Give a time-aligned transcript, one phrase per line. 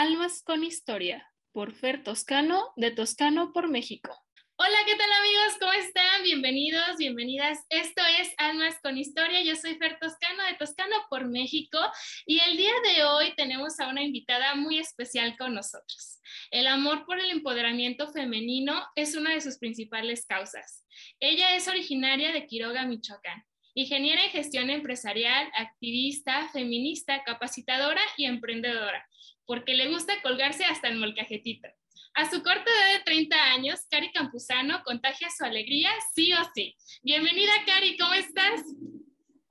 [0.00, 4.16] Almas con Historia, por Fer Toscano, de Toscano por México.
[4.56, 5.58] Hola, ¿qué tal amigos?
[5.60, 6.22] ¿Cómo están?
[6.22, 7.58] Bienvenidos, bienvenidas.
[7.68, 9.42] Esto es Almas con Historia.
[9.42, 11.78] Yo soy Fer Toscano, de Toscano por México,
[12.24, 16.18] y el día de hoy tenemos a una invitada muy especial con nosotros.
[16.50, 20.86] El amor por el empoderamiento femenino es una de sus principales causas.
[21.20, 23.44] Ella es originaria de Quiroga, Michoacán.
[23.74, 29.06] Ingeniera en gestión empresarial, activista, feminista, capacitadora y emprendedora,
[29.50, 31.66] porque le gusta colgarse hasta el molcajetito.
[32.14, 36.76] A su corta edad de 30 años, Cari Campuzano contagia su alegría sí o sí.
[37.02, 38.60] Bienvenida, Cari, ¿cómo estás?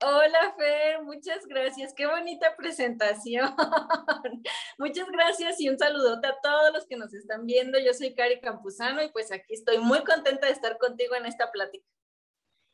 [0.02, 1.94] Hola, Fer, muchas gracias.
[1.94, 3.54] Qué bonita presentación.
[4.78, 7.78] muchas gracias y un saludote a todos los que nos están viendo.
[7.78, 11.52] Yo soy Cari Campuzano y pues aquí estoy muy contenta de estar contigo en esta
[11.52, 11.86] plática.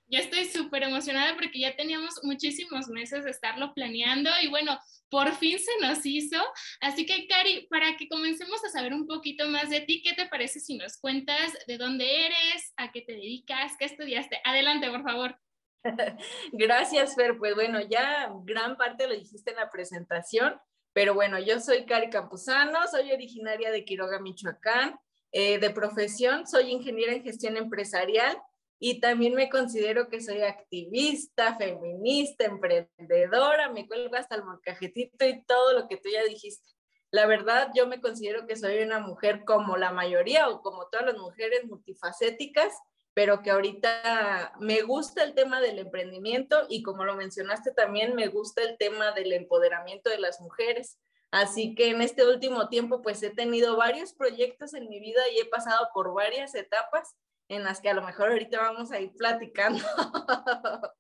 [0.08, 5.32] Yo estoy súper emocionada porque ya teníamos muchísimos meses de estarlo planeando y bueno, por
[5.34, 6.38] fin se nos hizo.
[6.80, 10.28] Así que, Cari, para que comencemos a saber un poquito más de ti, ¿qué te
[10.28, 14.40] parece si nos cuentas de dónde eres, a qué te dedicas, qué estudiaste?
[14.44, 15.40] Adelante, por favor.
[16.52, 17.38] Gracias, Fer.
[17.38, 20.60] Pues bueno, ya gran parte lo dijiste en la presentación,
[20.94, 25.00] pero bueno, yo soy Cari Campuzano, soy originaria de Quiroga, Michoacán.
[25.38, 28.38] Eh, de profesión, soy ingeniera en gestión empresarial
[28.80, 35.44] y también me considero que soy activista, feminista, emprendedora, me cuelgo hasta el molcajetito y
[35.46, 36.68] todo lo que tú ya dijiste.
[37.12, 41.06] La verdad, yo me considero que soy una mujer como la mayoría o como todas
[41.06, 42.74] las mujeres multifacéticas,
[43.14, 48.28] pero que ahorita me gusta el tema del emprendimiento y como lo mencionaste también, me
[48.28, 51.00] gusta el tema del empoderamiento de las mujeres.
[51.32, 55.40] Así que en este último tiempo, pues he tenido varios proyectos en mi vida y
[55.40, 57.16] he pasado por varias etapas
[57.48, 59.84] en las que a lo mejor ahorita vamos a ir platicando.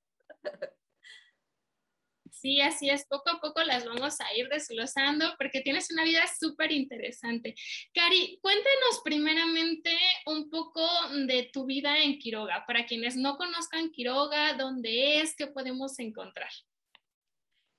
[2.45, 6.21] Sí, así es, poco a poco las vamos a ir desglosando porque tienes una vida
[6.27, 7.55] súper interesante.
[7.91, 10.87] Cari, cuéntanos primeramente un poco
[11.25, 16.51] de tu vida en Quiroga, para quienes no conozcan Quiroga, dónde es, qué podemos encontrar.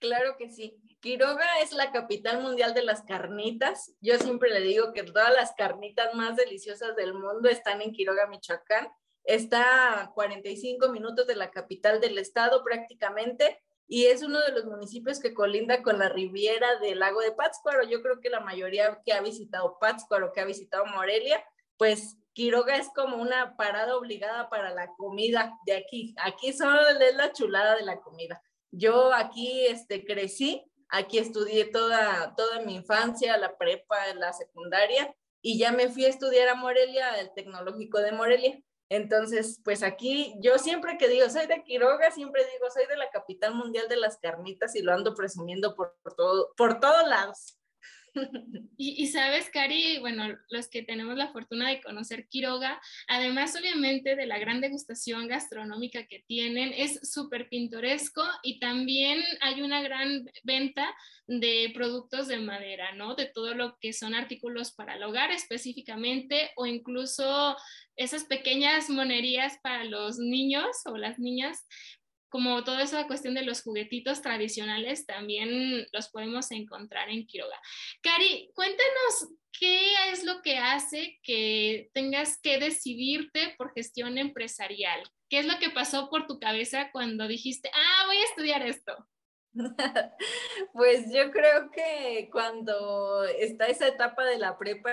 [0.01, 0.75] Claro que sí.
[1.01, 3.95] Quiroga es la capital mundial de las carnitas.
[4.01, 8.27] Yo siempre le digo que todas las carnitas más deliciosas del mundo están en Quiroga,
[8.27, 8.89] Michoacán.
[9.25, 14.65] Está a 45 minutos de la capital del estado prácticamente y es uno de los
[14.65, 17.85] municipios que colinda con la riviera del lago de Pátzcuaro.
[17.85, 21.45] Yo creo que la mayoría que ha visitado Pátzcuaro, que ha visitado Morelia,
[21.77, 26.15] pues Quiroga es como una parada obligada para la comida de aquí.
[26.19, 28.43] Aquí solo es la chulada de la comida.
[28.73, 35.59] Yo aquí este, crecí, aquí estudié toda, toda mi infancia, la prepa, la secundaria, y
[35.59, 38.61] ya me fui a estudiar a Morelia, el Tecnológico de Morelia.
[38.89, 43.11] Entonces, pues aquí yo siempre que digo, soy de Quiroga, siempre digo, soy de la
[43.11, 47.59] capital mundial de las carnitas y lo ando presumiendo por, por todo, por todos lados.
[48.79, 54.27] Y, sabes, Cari, bueno, los que tenemos la fortuna de conocer Quiroga, además obviamente de
[54.27, 60.95] la gran degustación gastronómica que tienen, es súper pintoresco y también hay una gran venta
[61.27, 63.15] de productos de madera, ¿no?
[63.15, 67.57] De todo lo que son artículos para el hogar específicamente o incluso
[67.97, 71.67] esas pequeñas monerías para los niños o las niñas
[72.29, 77.61] como toda esa cuestión de los juguetitos tradicionales también los podemos encontrar en Quiroga.
[78.03, 79.29] Cari, cuéntanos
[79.59, 85.03] qué es lo que hace que tengas que decidirte por gestión empresarial.
[85.29, 88.95] ¿Qué es lo que pasó por tu cabeza cuando dijiste, ah, voy a estudiar esto?
[90.73, 94.91] Pues yo creo que cuando está esa etapa de la prepa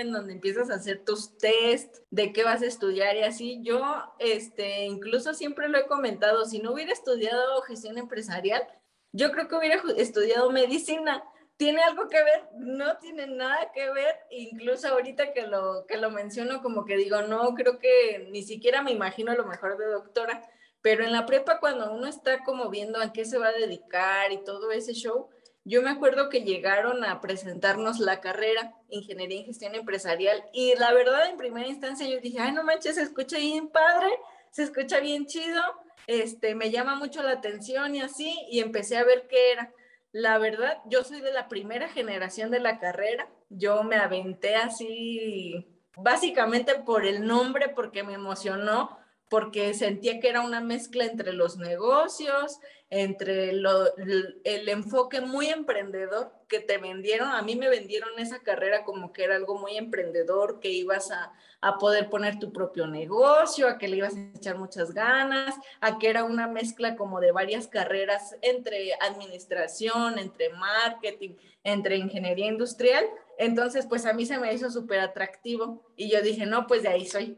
[0.00, 3.60] en donde empiezas a hacer tus test de qué vas a estudiar y así.
[3.62, 3.82] Yo,
[4.18, 8.66] este, incluso siempre lo he comentado, si no hubiera estudiado gestión empresarial,
[9.12, 11.24] yo creo que hubiera estudiado medicina.
[11.56, 12.48] ¿Tiene algo que ver?
[12.56, 14.14] No tiene nada que ver.
[14.30, 18.82] Incluso ahorita que lo, que lo menciono, como que digo, no, creo que ni siquiera
[18.82, 20.42] me imagino lo mejor de doctora.
[20.82, 24.30] Pero en la prepa, cuando uno está como viendo a qué se va a dedicar
[24.30, 25.30] y todo ese show,
[25.68, 30.94] yo me acuerdo que llegaron a presentarnos la carrera Ingeniería en Gestión Empresarial y la
[30.94, 34.08] verdad en primera instancia yo dije, ay no manches, se escucha bien padre,
[34.50, 35.60] se escucha bien chido,
[36.06, 39.70] este, me llama mucho la atención y así, y empecé a ver qué era.
[40.10, 45.68] La verdad, yo soy de la primera generación de la carrera, yo me aventé así,
[45.96, 48.98] básicamente por el nombre, porque me emocionó,
[49.28, 52.60] porque sentía que era una mezcla entre los negocios,
[52.90, 57.28] entre el enfoque muy emprendedor que te vendieron.
[57.28, 61.32] A mí me vendieron esa carrera como que era algo muy emprendedor, que ibas a,
[61.60, 65.98] a poder poner tu propio negocio, a que le ibas a echar muchas ganas, a
[65.98, 71.34] que era una mezcla como de varias carreras entre administración, entre marketing,
[71.64, 73.04] entre ingeniería industrial.
[73.36, 76.88] Entonces, pues a mí se me hizo súper atractivo y yo dije, no, pues de
[76.88, 77.36] ahí soy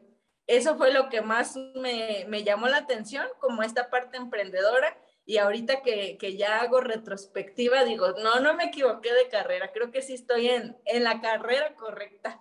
[0.50, 4.99] eso fue lo que más me, llamó la atención, como esta parte emprendedora.
[5.25, 10.02] Y ahorita que, ya hago retrospectiva, digo, no, no me equivoqué de carrera, creo que
[10.02, 12.41] sí estoy en, en la carrera correcta.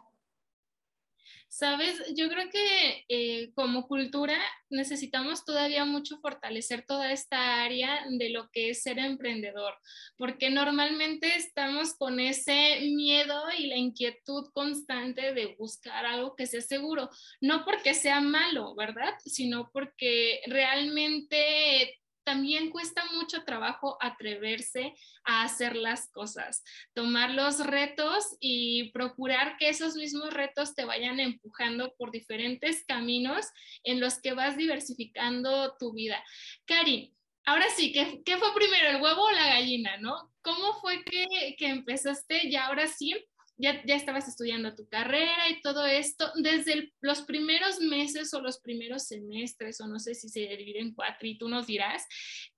[1.59, 4.38] Sabes, yo creo que eh, como cultura
[4.69, 9.73] necesitamos todavía mucho fortalecer toda esta área de lo que es ser emprendedor,
[10.15, 16.61] porque normalmente estamos con ese miedo y la inquietud constante de buscar algo que sea
[16.61, 17.09] seguro,
[17.41, 19.15] no porque sea malo, ¿verdad?
[19.25, 24.93] Sino porque realmente también cuesta mucho trabajo atreverse
[25.23, 31.19] a hacer las cosas, tomar los retos y procurar que esos mismos retos te vayan
[31.19, 33.47] empujando por diferentes caminos
[33.83, 36.23] en los que vas diversificando tu vida.
[36.67, 37.15] Cari,
[37.45, 40.31] ahora sí, ¿qué, ¿qué, fue primero, el huevo o la gallina, no?
[40.43, 43.15] ¿Cómo fue que, que empezaste ya ahora sí
[43.59, 48.59] ya, ya estabas estudiando tu carrera y todo esto, desde los primeros meses o los
[48.61, 52.07] primeros semestres, o no sé si se divide en cuatro y tú nos dirás,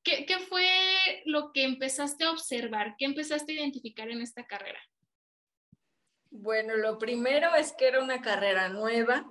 [0.04, 0.70] ¿qué, ¿qué fue
[1.26, 2.96] lo que empezaste a observar?
[3.00, 4.80] ¿Qué empezaste a identificar en esta carrera?
[6.30, 9.26] Bueno, lo primero es que era una carrera nueva,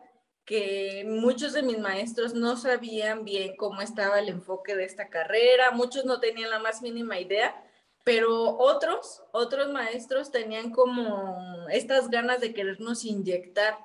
[0.44, 5.70] que muchos de mis maestros no sabían bien cómo estaba el enfoque de esta carrera,
[5.70, 7.64] muchos no tenían la más mínima idea
[8.04, 13.78] pero otros, otros maestros tenían como estas ganas de querernos inyectar,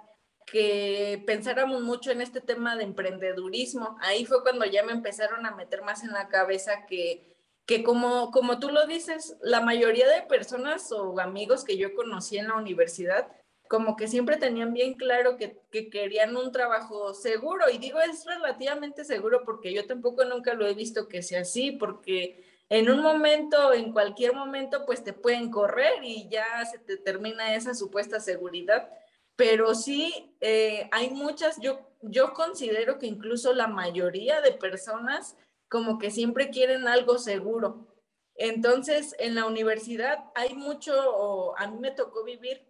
[0.45, 3.97] que pensáramos mucho en este tema de emprendedurismo.
[4.01, 7.35] Ahí fue cuando ya me empezaron a meter más en la cabeza que,
[7.65, 12.37] que como, como tú lo dices, la mayoría de personas o amigos que yo conocí
[12.37, 13.27] en la universidad,
[13.67, 17.65] como que siempre tenían bien claro que, que, querían un trabajo seguro.
[17.73, 21.71] Y digo, es relativamente seguro porque yo tampoco nunca lo he visto que sea así,
[21.71, 26.97] porque en un momento, en cualquier momento, pues te pueden correr y ya se te
[26.97, 28.89] termina esa supuesta seguridad.
[29.35, 35.35] Pero sí, eh, hay muchas, yo, yo considero que incluso la mayoría de personas
[35.69, 37.87] como que siempre quieren algo seguro.
[38.35, 42.65] Entonces, en la universidad hay mucho, a mí me tocó vivir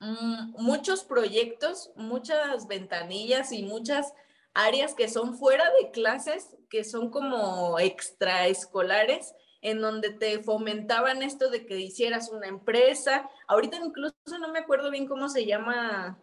[0.00, 4.14] mm, muchos proyectos, muchas ventanillas y muchas
[4.58, 11.48] áreas que son fuera de clases, que son como extraescolares, en donde te fomentaban esto
[11.48, 13.30] de que hicieras una empresa.
[13.46, 16.20] Ahorita incluso no me acuerdo bien cómo se llama,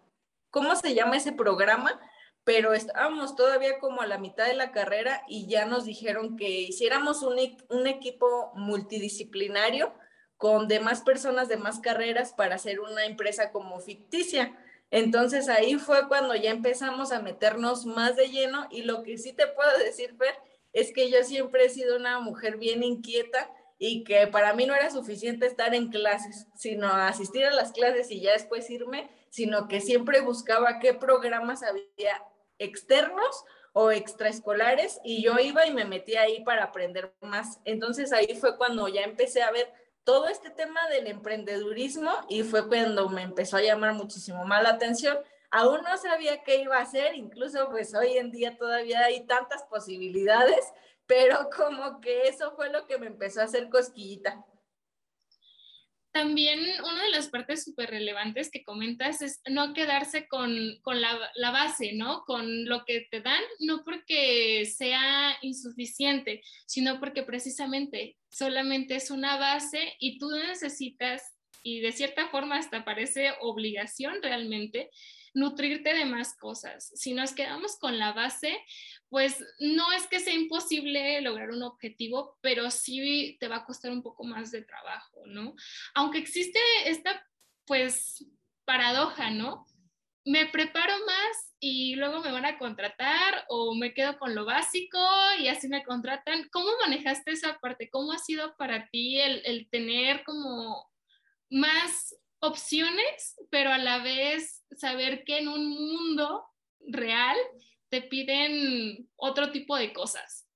[0.50, 1.98] cómo se llama ese programa,
[2.44, 6.50] pero estábamos todavía como a la mitad de la carrera y ya nos dijeron que
[6.50, 7.38] hiciéramos un,
[7.70, 9.94] un equipo multidisciplinario
[10.36, 14.58] con demás personas de más carreras para hacer una empresa como ficticia.
[14.92, 19.34] Entonces ahí fue cuando ya empezamos a meternos más de lleno y lo que sí
[19.34, 20.36] te puedo decir, Fer,
[20.74, 24.76] es que yo siempre he sido una mujer bien inquieta y que para mí no
[24.76, 29.68] era suficiente estar en clases, sino asistir a las clases y ya después irme, sino
[29.68, 32.24] que siempre buscaba qué programas había
[32.58, 33.44] externos
[33.74, 37.60] o extraescolares y yo iba y me metía ahí para aprender más.
[37.66, 39.68] Entonces ahí fue cuando ya empecé a ver
[40.06, 44.70] todo este tema del emprendedurismo y fue cuando me empezó a llamar muchísimo más la
[44.70, 45.18] atención.
[45.50, 49.64] Aún no sabía qué iba a hacer, incluso pues hoy en día todavía hay tantas
[49.64, 50.64] posibilidades,
[51.08, 54.46] pero como que eso fue lo que me empezó a hacer cosquillita.
[56.16, 60.56] También una de las partes súper relevantes que comentas es no quedarse con,
[60.86, 62.24] la, la, base, ¿no?
[62.26, 69.36] Con lo que te dan, no porque sea insuficiente, sino porque precisamente solamente es una
[69.36, 71.22] base y tú necesitas,
[71.64, 74.92] y de cierta forma hasta parece obligación realmente,
[75.36, 76.92] nutrirte de más cosas.
[76.96, 78.58] Si nos quedamos con la base,
[79.10, 83.92] pues no es que sea imposible lograr un objetivo, pero sí te va a costar
[83.92, 85.54] un poco más de trabajo, ¿no?
[85.94, 87.24] Aunque existe esta,
[87.66, 88.26] pues,
[88.64, 89.66] paradoja, ¿no?
[90.24, 95.00] Me preparo más y luego me van a contratar o me quedo con lo básico
[95.40, 96.48] y así me contratan.
[96.52, 97.90] ¿Cómo manejaste esa parte?
[97.90, 100.90] ¿Cómo ha sido para ti el, el tener como
[101.50, 102.16] más
[102.48, 106.46] opciones, pero a la vez saber que en un mundo
[106.88, 107.38] real
[107.90, 110.48] te piden otro tipo de cosas.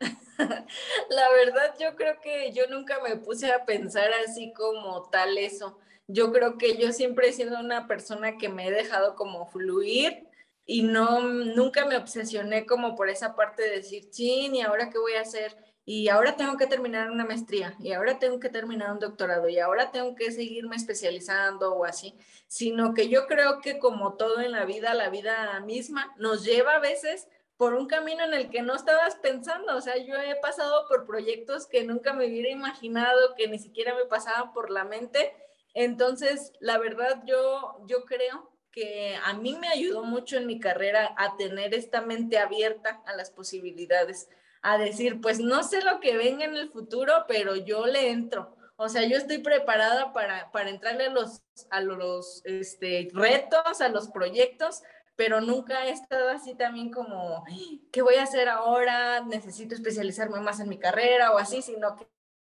[1.10, 5.78] La verdad, yo creo que yo nunca me puse a pensar así como tal eso.
[6.06, 10.28] Yo creo que yo siempre he sido una persona que me he dejado como fluir
[10.66, 14.98] y no, nunca me obsesioné como por esa parte de decir, sí, ¿y ahora qué
[14.98, 15.56] voy a hacer?
[15.84, 19.58] Y ahora tengo que terminar una maestría, y ahora tengo que terminar un doctorado, y
[19.58, 22.14] ahora tengo que seguirme especializando o así,
[22.48, 26.76] sino que yo creo que como todo en la vida, la vida misma nos lleva
[26.76, 29.76] a veces por un camino en el que no estabas pensando.
[29.76, 33.94] O sea, yo he pasado por proyectos que nunca me hubiera imaginado, que ni siquiera
[33.94, 35.32] me pasaban por la mente.
[35.72, 41.14] Entonces, la verdad, yo, yo creo que a mí me ayudó mucho en mi carrera
[41.16, 44.28] a tener esta mente abierta a las posibilidades,
[44.64, 48.56] a decir, pues no sé lo que venga en el futuro, pero yo le entro.
[48.76, 53.90] O sea, yo estoy preparada para, para entrarle a los, a los este, retos, a
[53.90, 54.82] los proyectos,
[55.16, 57.44] pero nunca he estado así también como,
[57.92, 59.20] ¿qué voy a hacer ahora?
[59.20, 61.94] Necesito especializarme más en mi carrera o así, sino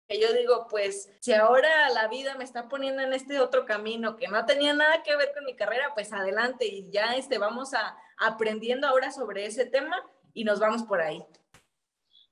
[0.08, 4.17] que yo digo, pues si ahora la vida me está poniendo en este otro camino
[4.17, 7.74] que no tenía nada que ver con mi carrera, pues adelante y ya este, vamos
[7.74, 9.96] a aprendiendo ahora sobre ese tema
[10.36, 11.25] y nos vamos por ahí.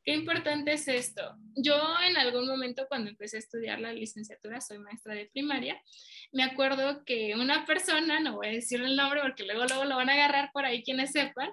[0.03, 1.35] Qué importante es esto.
[1.55, 5.79] Yo en algún momento cuando empecé a estudiar la licenciatura, soy maestra de primaria,
[6.31, 9.97] me acuerdo que una persona, no voy a decir el nombre porque luego, luego lo
[9.97, 11.51] van a agarrar por ahí quienes sepan,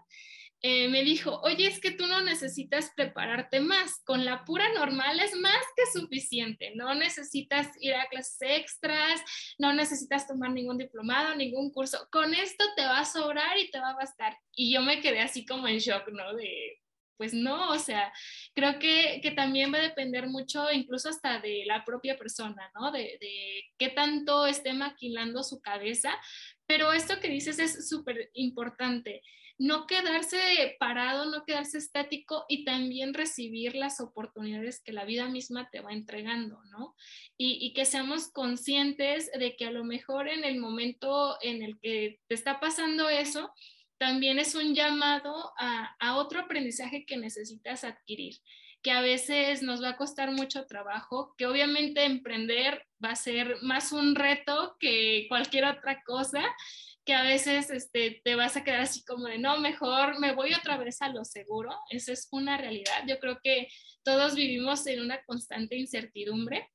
[0.61, 5.21] eh, me dijo, oye, es que tú no necesitas prepararte más, con la pura normal
[5.21, 9.21] es más que suficiente, no necesitas ir a clases extras,
[9.59, 13.79] no necesitas tomar ningún diplomado, ningún curso, con esto te va a sobrar y te
[13.79, 14.37] va a bastar.
[14.53, 16.35] Y yo me quedé así como en shock, ¿no?
[16.35, 16.81] De,
[17.19, 18.13] pues no, o sea,
[18.55, 22.91] creo que, que, también va a depender mucho, incluso hasta de la propia persona, ¿no?
[22.93, 23.19] De,
[23.77, 26.17] qué tanto esté maquilando su cabeza.
[26.67, 29.23] Pero esto que dices es súper importante
[29.59, 35.69] no quedarse parado, no quedarse estático y también recibir las oportunidades que la vida misma
[35.71, 36.95] te va entregando, ¿no?
[37.37, 42.21] Y, que seamos conscientes de que a lo mejor en el momento en el que
[42.29, 43.53] te está pasando eso,
[43.99, 48.37] también es un llamado a, otro aprendizaje que necesitas adquirir
[48.81, 53.57] que a veces nos va a costar mucho trabajo, que obviamente emprender va a ser
[53.61, 56.45] más un reto que cualquier otra cosa,
[57.05, 60.55] que a veces este, te vas a quedar así como de, no, mejor me voy
[60.55, 61.75] otra vez a lo seguro.
[61.91, 63.03] Esa es una realidad.
[63.09, 63.69] Yo creo que
[64.05, 66.71] todos vivimos en una constante incertidumbre,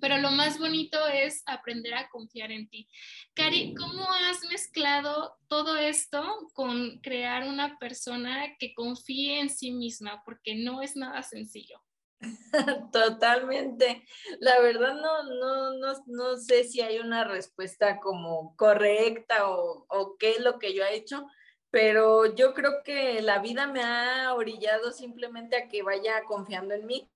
[0.00, 2.88] pero lo más bonito es aprender a confiar en ti.
[3.34, 6.22] Cari, ¿cómo has mezclado todo esto
[6.54, 10.22] con crear una persona que confíe en sí misma?
[10.24, 11.80] Porque no es nada sencillo.
[12.92, 14.04] Totalmente.
[14.40, 20.16] La verdad no, no, no, no sé si hay una respuesta como correcta o, o
[20.18, 21.26] qué es lo que yo he hecho,
[21.70, 26.86] pero yo creo que la vida me ha orillado simplemente a que vaya confiando en
[26.86, 27.10] mí.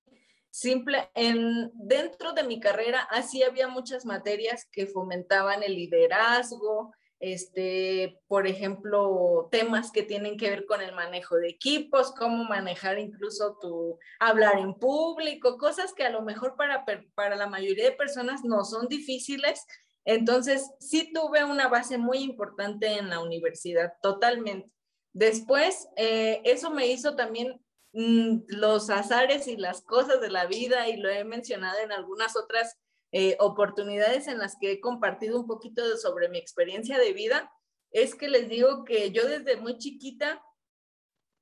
[0.51, 8.19] Simple, en, dentro de mi carrera, así había muchas materias que fomentaban el liderazgo, este,
[8.27, 13.59] por ejemplo, temas que tienen que ver con el manejo de equipos, cómo manejar incluso
[13.61, 18.43] tu hablar en público, cosas que a lo mejor para, para la mayoría de personas
[18.43, 19.67] no son difíciles.
[20.07, 24.71] Entonces, sí tuve una base muy importante en la universidad, totalmente.
[25.13, 27.61] Después, eh, eso me hizo también
[27.93, 32.79] los azares y las cosas de la vida, y lo he mencionado en algunas otras
[33.13, 37.53] eh, oportunidades en las que he compartido un poquito sobre mi experiencia de vida,
[37.91, 40.43] es que les digo que yo desde muy chiquita,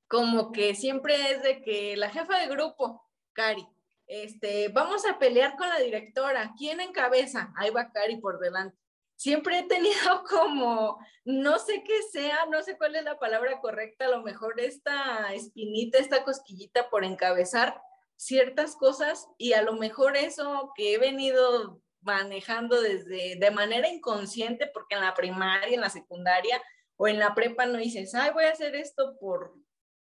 [0.07, 3.03] como que siempre es de que la jefa de grupo,
[3.33, 3.67] Cari,
[4.07, 7.53] este, vamos a pelear con la directora, ¿quién encabeza?
[7.55, 8.75] Ahí va Cari por delante.
[9.19, 14.05] Siempre he tenido como, no sé qué sea, no sé cuál es la palabra correcta,
[14.05, 17.81] a lo mejor esta espinita, esta cosquillita por encabezar,
[18.15, 24.67] ciertas cosas y a lo mejor eso que he venido manejando desde de manera inconsciente,
[24.73, 26.63] porque en la primaria, en la secundaria
[26.95, 29.53] o en la prepa no dices, ay, voy a hacer esto por,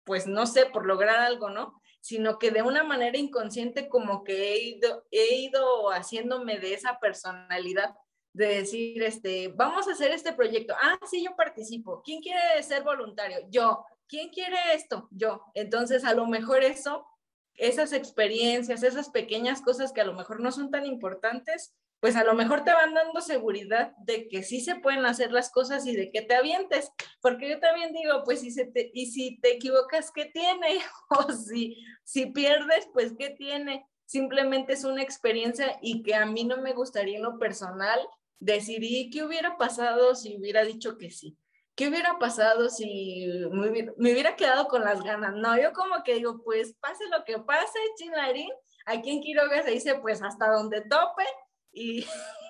[0.05, 1.81] pues no sé, por lograr algo, ¿no?
[1.99, 6.99] Sino que de una manera inconsciente como que he ido, he ido haciéndome de esa
[6.99, 7.93] personalidad
[8.33, 10.73] de decir, este, vamos a hacer este proyecto.
[10.81, 12.01] Ah, sí, yo participo.
[12.03, 13.37] ¿Quién quiere ser voluntario?
[13.49, 13.85] Yo.
[14.07, 15.07] ¿Quién quiere esto?
[15.11, 15.45] Yo.
[15.53, 17.07] Entonces, a lo mejor eso
[17.55, 22.23] esas experiencias, esas pequeñas cosas que a lo mejor no son tan importantes, pues a
[22.23, 25.95] lo mejor te van dando seguridad de que sí se pueden hacer las cosas y
[25.95, 29.53] de que te avientes, porque yo también digo, pues si se te, y si te
[29.53, 30.79] equivocas, ¿qué tiene?
[31.09, 33.85] O si, si pierdes, pues ¿qué tiene?
[34.05, 37.99] Simplemente es una experiencia y que a mí no me gustaría en lo personal
[38.45, 41.37] decir, ¿y qué hubiera pasado si hubiera dicho que sí?
[41.75, 45.33] ¿qué hubiera pasado si me hubiera, quedado con las ganas?
[45.35, 48.49] No, yo como que digo, pues pase lo que pase, chinlarín,
[48.85, 51.23] aquí en Quiroga se dice pues hasta donde tope
[51.71, 52.05] y,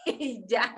[0.48, 0.76] ya.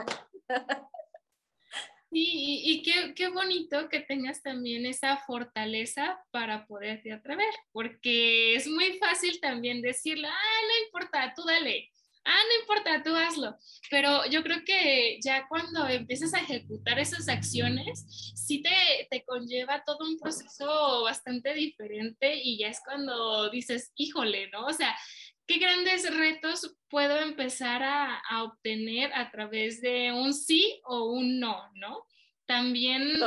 [2.17, 8.97] Y, qué, qué, bonito que tengas también esa fortaleza para poderte atrever, porque es muy
[8.99, 11.91] fácil también decirle, ah, no importa, tú dale,
[12.25, 13.55] ah, no importa, tú hazlo.
[13.89, 19.83] Pero yo creo que ya cuando empiezas a ejecutar esas acciones, sí te, te conlleva
[19.85, 24.65] todo un proceso bastante diferente y ya es cuando dices, híjole, ¿no?
[24.65, 24.95] O sea,
[25.45, 31.39] ¿qué grandes retos puedo empezar a, a, obtener a través de un sí o un
[31.39, 32.05] no, ¿no?
[32.47, 33.17] También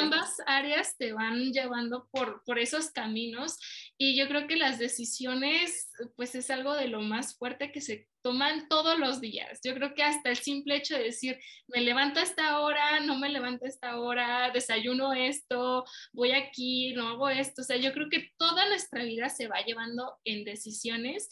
[0.00, 3.58] ambas áreas te van llevando por, por esos caminos
[3.98, 8.08] y yo creo que las decisiones pues es algo de lo más fuerte que se
[8.26, 9.60] toman todos los días.
[9.62, 13.16] Yo creo que hasta el simple hecho de decir, me levanto a esta hora, no
[13.16, 17.62] me levanto a esta hora, desayuno esto, voy aquí, no hago esto.
[17.62, 21.28] O sea, yo creo que toda nuestra vida se va llevando en decisiones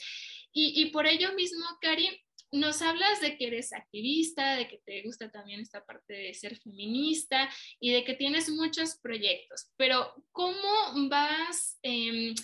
[0.53, 2.15] y, y por ello mismo, Karim,
[2.53, 6.57] nos hablas de que eres activista, de que te gusta también esta parte de ser
[6.59, 12.37] feminista y de que tienes muchos proyectos, pero ¿cómo vas eh,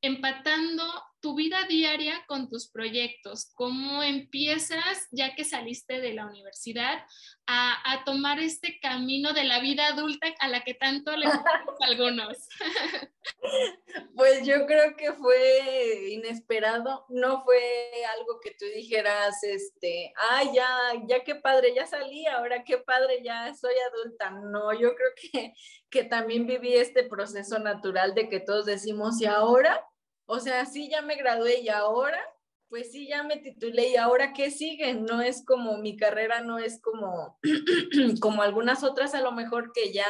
[0.00, 0.82] empatando
[1.20, 7.02] tu vida diaria con tus proyectos, cómo empiezas, ya que saliste de la universidad,
[7.46, 11.26] a, tomar este camino de la vida adulta a la que tanto le
[11.80, 12.36] algunos.
[14.14, 17.60] Pues yo creo que fue inesperado, no fue
[18.18, 20.68] algo que tú dijeras, este, ah, ya,
[21.06, 24.30] ya qué padre, ya salí, ahora qué padre, ya soy adulta.
[24.30, 25.54] No, yo creo que,
[25.88, 29.86] que también viví este proceso natural de que todos decimos, ¿y ahora?
[30.30, 32.20] O sea, sí, ya me gradué y ahora,
[32.68, 34.92] pues sí, ya me titulé y ahora qué sigue.
[34.92, 37.38] No es como mi carrera, no es como,
[38.20, 40.06] como algunas otras a lo mejor que ya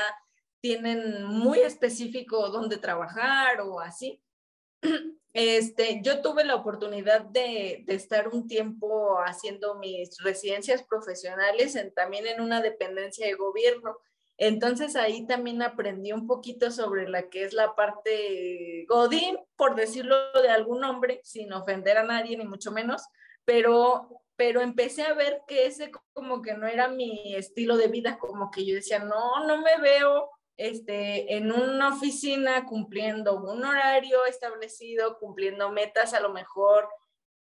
[0.60, 4.22] tienen muy específico dónde trabajar o así.
[5.34, 11.94] Este, yo tuve la oportunidad de, de, estar un tiempo haciendo mis residencias profesionales en,
[11.94, 13.98] también en una dependencia de gobierno.
[14.38, 20.16] Entonces ahí también aprendí un poquito sobre la que es la parte Godín, por decirlo
[20.40, 23.02] de algún nombre, sin ofender a nadie ni mucho menos,
[23.44, 28.18] pero, pero empecé a ver que ese como que no era mi estilo de vida,
[28.18, 34.24] como que yo decía, no, no me veo este, en una oficina cumpliendo un horario
[34.24, 36.88] establecido, cumpliendo metas a lo mejor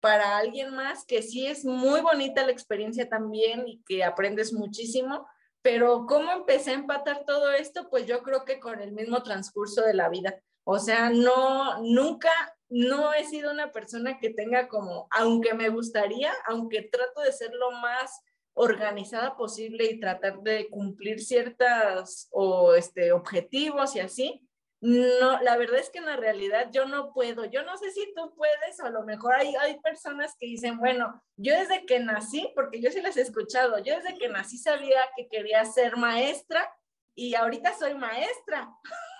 [0.00, 5.26] para alguien más, que sí es muy bonita la experiencia también y que aprendes muchísimo,
[5.66, 7.88] pero ¿cómo empecé a empatar todo esto?
[7.90, 10.40] Pues yo creo que con el mismo transcurso de la vida.
[10.62, 12.30] O sea, no, nunca,
[12.68, 17.52] no he sido una persona que tenga como, aunque me gustaría, aunque trato de ser
[17.52, 18.22] lo más
[18.54, 24.45] organizada posible y tratar de cumplir ciertas o este, objetivos y así,
[24.80, 27.44] no, la verdad es que en la realidad yo no puedo.
[27.46, 30.78] Yo no sé si tú puedes o a lo mejor hay, hay personas que dicen,
[30.78, 34.58] bueno, yo desde que nací, porque yo sí las he escuchado, yo desde que nací
[34.58, 36.68] sabía que quería ser maestra
[37.14, 38.70] y ahorita soy maestra.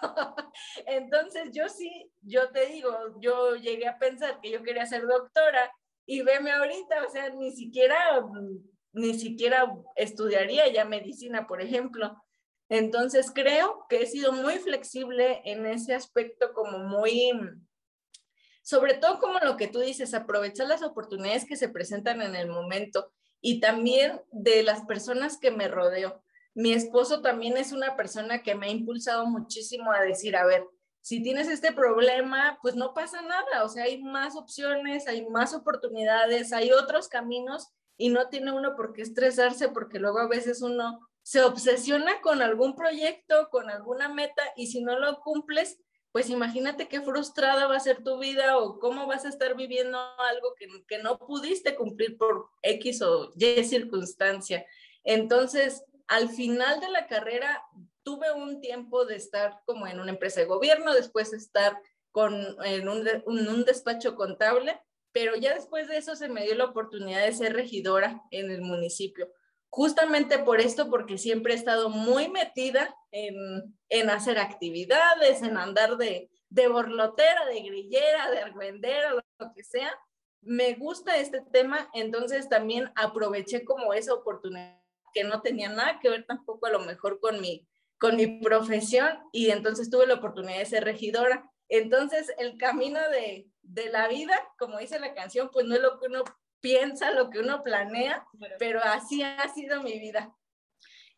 [0.86, 5.72] Entonces yo sí, yo te digo, yo llegué a pensar que yo quería ser doctora
[6.04, 8.22] y veme ahorita, o sea, ni siquiera,
[8.92, 12.14] ni siquiera estudiaría ya medicina, por ejemplo.
[12.68, 17.33] Entonces creo que he sido muy flexible en ese aspecto, como muy,
[18.62, 22.48] sobre todo como lo que tú dices, aprovechar las oportunidades que se presentan en el
[22.48, 26.22] momento y también de las personas que me rodeo.
[26.55, 30.64] Mi esposo también es una persona que me ha impulsado muchísimo a decir, a ver,
[31.07, 35.55] si tienes este problema, pues no pasa nada, o sea, hay más opciones, hay más
[35.55, 40.62] oportunidades, hay otros caminos y no tiene uno por qué estresarse porque luego a veces
[40.62, 45.76] uno se obsesiona con algún proyecto, con alguna meta y si no lo cumples,
[46.12, 49.98] pues imagínate qué frustrada va a ser tu vida o cómo vas a estar viviendo
[50.20, 50.54] algo
[50.86, 54.64] que, no pudiste cumplir por X o Y circunstancia.
[55.02, 57.60] Entonces, al final de la carrera,
[58.04, 61.76] tuve un tiempo de estar como en una empresa de gobierno, después estar
[62.12, 67.26] con, en un despacho contable, pero ya después de eso se me dio la oportunidad
[67.26, 69.28] de ser regidora en el municipio
[69.76, 75.98] justamente por esto, porque siempre he estado muy metida en, en hacer actividades, en andar
[75.98, 79.92] de, de borlotera, de grillera, de argüendera, lo que sea.
[80.40, 84.80] Me gusta este tema, entonces también aproveché como esa oportunidad
[85.12, 89.18] que no tenía nada que ver tampoco a lo mejor con mi, con mi profesión
[89.30, 91.52] y entonces tuve la oportunidad de ser regidora.
[91.68, 96.00] Entonces el camino de, de la vida, como dice la canción, pues no es lo
[96.00, 96.24] que uno
[96.60, 98.24] piensa, lo que uno planea,
[98.58, 100.34] pero así ha sido mi vida.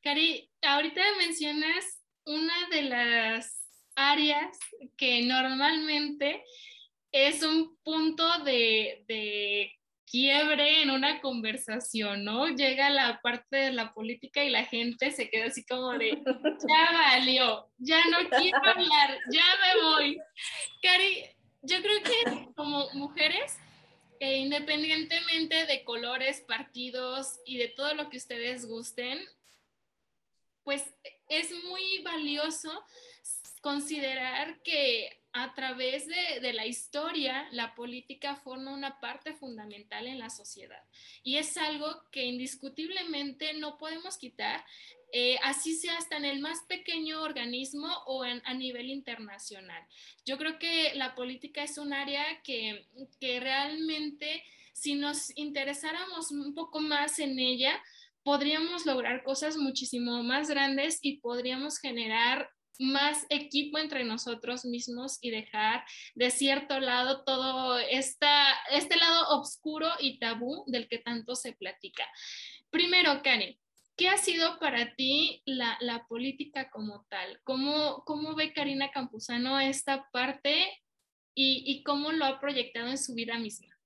[0.02, 4.56] Cari, ahorita mencionas una de las áreas
[4.96, 6.44] que normalmente
[7.10, 9.74] es un punto de,
[10.10, 12.48] quiebre en una conversación, ¿no?
[12.48, 16.10] Llega la parte de la política y la gente se queda así como de,
[16.68, 20.18] ya valió, ya no quiero hablar, ya me voy.
[20.82, 21.24] Cari,
[21.62, 23.58] yo creo que como mujeres,
[24.20, 29.18] independientemente de colores, partidos y de todo lo que ustedes gusten,
[30.64, 30.84] pues
[31.28, 32.84] es muy valioso
[33.60, 40.30] considerar que a través de, la historia, la política forma una parte fundamental en la
[40.30, 40.82] sociedad.
[41.22, 44.64] Y es algo que indiscutiblemente no podemos quitar,
[45.12, 49.82] eh, así sea hasta en el más pequeño organismo o a nivel internacional.
[50.24, 52.86] Yo creo que la política es un área que,
[53.20, 54.42] que realmente,
[54.72, 57.82] si nos interesáramos un poco más en ella,
[58.22, 65.30] podríamos lograr cosas muchísimo más grandes y podríamos generar más equipo entre nosotros mismos y
[65.30, 71.54] dejar de cierto lado todo esta, este lado oscuro y tabú del que tanto se
[71.54, 72.06] platica.
[72.70, 73.58] Primero, Karen,
[73.98, 77.40] ¿qué ha sido para ti la, la política como tal?
[77.44, 80.54] ¿Cómo, ¿Cómo, ve Karina Campuzano esta parte
[81.34, 83.76] y, y cómo lo ha proyectado en su vida misma?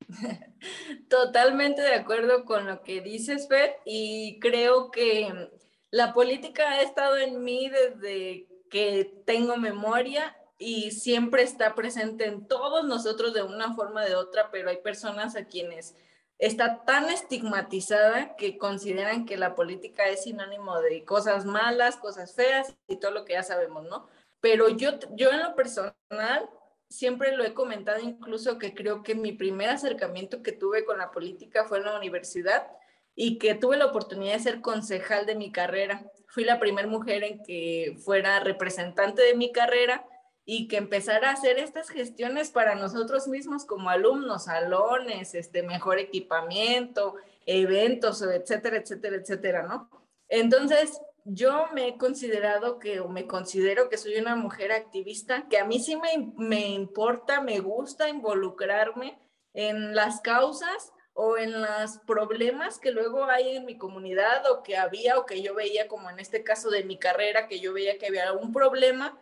[1.08, 5.50] Totalmente de acuerdo con lo que dices, Fer, y creo que
[5.90, 12.48] la política ha estado en mí desde que tengo memoria y siempre está presente en
[12.48, 15.94] todos nosotros de una forma o de otra, pero hay personas a quienes
[16.38, 22.74] está tan estigmatizada que consideran que la política es sinónimo de cosas malas, cosas feas
[22.86, 24.06] y todo lo que ya sabemos, ¿no?
[24.40, 26.48] Pero yo, yo en lo personal
[26.88, 31.10] siempre lo he comentado incluso que creo que mi primer acercamiento que tuve con la
[31.10, 32.66] política fue en la universidad
[33.14, 36.04] y que tuve la oportunidad de ser concejal de mi carrera.
[36.28, 40.06] Fui la primera mujer en que fuera representante de mi carrera
[40.48, 45.98] y que empezara a hacer estas gestiones para nosotros mismos como alumnos, salones, este mejor
[45.98, 49.90] equipamiento, eventos, etcétera, etcétera, etcétera, ¿no?
[50.28, 55.58] Entonces, yo me he considerado que, o me considero que soy una mujer activista, que
[55.58, 59.18] a mí sí me, me importa, me gusta involucrarme
[59.52, 64.76] en las causas o en los problemas que luego hay en mi comunidad o que
[64.76, 67.98] había o que yo veía como en este caso de mi carrera, que yo veía
[67.98, 69.18] que había algún problema,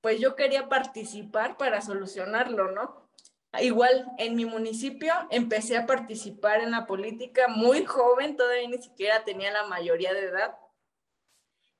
[0.00, 3.08] pues yo quería participar para solucionarlo, ¿no?
[3.60, 9.24] Igual en mi municipio empecé a participar en la política muy joven, todavía ni siquiera
[9.24, 10.56] tenía la mayoría de edad.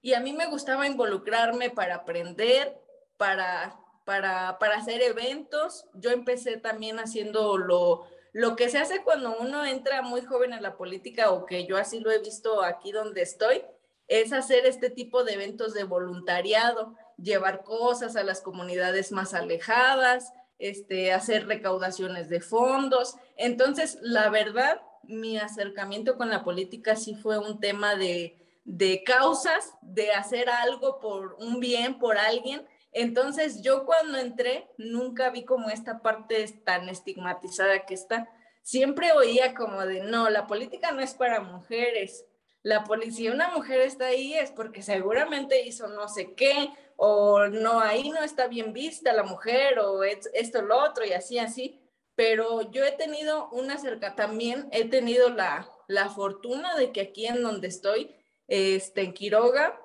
[0.00, 2.80] Y a mí me gustaba involucrarme para aprender,
[3.16, 5.86] para, para, para hacer eventos.
[5.94, 10.62] Yo empecé también haciendo lo, lo que se hace cuando uno entra muy joven en
[10.62, 13.62] la política o que yo así lo he visto aquí donde estoy,
[14.06, 20.32] es hacer este tipo de eventos de voluntariado, llevar cosas a las comunidades más alejadas,
[20.58, 23.16] este, hacer recaudaciones de fondos.
[23.36, 29.74] Entonces, la verdad, mi acercamiento con la política sí fue un tema de, de causas,
[29.82, 32.66] de hacer algo por un bien, por alguien.
[32.92, 38.28] Entonces, yo cuando entré, nunca vi como esta parte tan estigmatizada que está
[38.68, 42.26] siempre oía como de, no, la política no es para mujeres.
[42.62, 46.68] La policía, una mujer está ahí es porque seguramente hizo no sé qué,
[47.00, 51.38] o no, ahí no está bien vista la mujer, o esto, lo otro, y así,
[51.38, 51.80] así.
[52.16, 57.26] Pero yo he tenido una cerca, también he tenido la, la fortuna de que aquí
[57.26, 58.16] en donde estoy,
[58.48, 59.80] este, en Quiroga,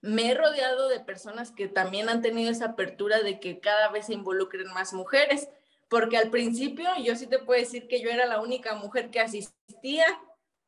[0.00, 4.06] me he rodeado de personas que también han tenido esa apertura de que cada vez
[4.06, 5.48] se involucren más mujeres
[5.88, 9.20] porque al principio yo sí te puedo decir que yo era la única mujer que
[9.20, 10.06] asistía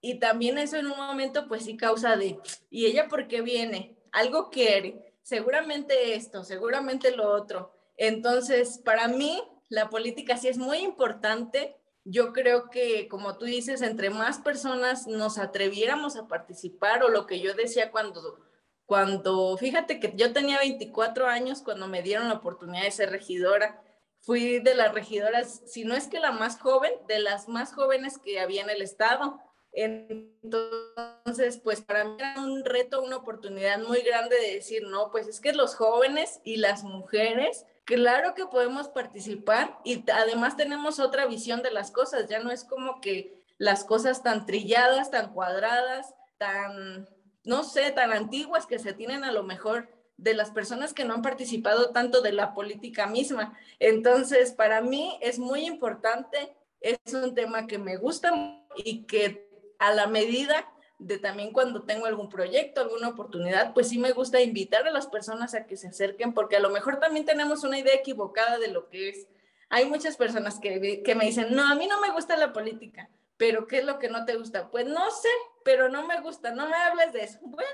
[0.01, 2.39] y también eso en un momento pues sí causa de,
[2.71, 3.97] ¿y ella por qué viene?
[4.13, 7.73] Algo quiere, seguramente esto, seguramente lo otro.
[7.97, 11.77] Entonces, para mí la política sí es muy importante.
[12.05, 17.29] Yo creo que, como tú dices, entre más personas nos atreviéramos a participar o lo
[17.29, 18.40] que yo decía cuando,
[18.87, 23.81] cuando, fíjate que yo tenía 24 años cuando me dieron la oportunidad de ser regidora
[24.23, 28.19] fui de las regidoras, si no es que la más joven, de las más jóvenes
[28.19, 29.40] que había en el estado.
[29.73, 35.29] Entonces, pues para mí era un reto, una oportunidad muy grande de decir, no, pues
[35.29, 41.27] es que los jóvenes y las mujeres, claro que podemos participar y además tenemos otra
[41.27, 46.15] visión de las cosas, ya no es como que las cosas tan trilladas, tan cuadradas,
[46.39, 47.09] tan,
[47.45, 51.15] no sé, tan antiguas que se tienen a lo mejor de las personas que no
[51.15, 53.57] han participado tanto de la política misma.
[53.79, 58.33] Entonces, para mí es muy importante, es un tema que me gusta
[58.77, 59.50] y que
[59.81, 64.40] a la medida de también cuando tengo algún proyecto, alguna oportunidad, pues sí me gusta
[64.40, 67.79] invitar a las personas a que se acerquen, porque a lo mejor también tenemos una
[67.79, 69.27] idea equivocada de lo que es.
[69.71, 73.09] hay muchas personas que, que me dicen, no, a mí no me gusta la política,
[73.38, 74.71] pero ¿qué es lo que no te gusta?
[74.71, 75.31] Pues no sé,
[75.64, 77.38] pero no me gusta, no me hables de eso.
[77.51, 77.71] Bueno.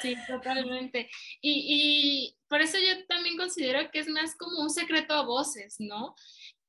[0.00, 1.10] Sí, totalmente.
[1.40, 5.76] Y, y, por eso yo también considero que es más como un secreto a voces,
[5.78, 6.14] ¿no?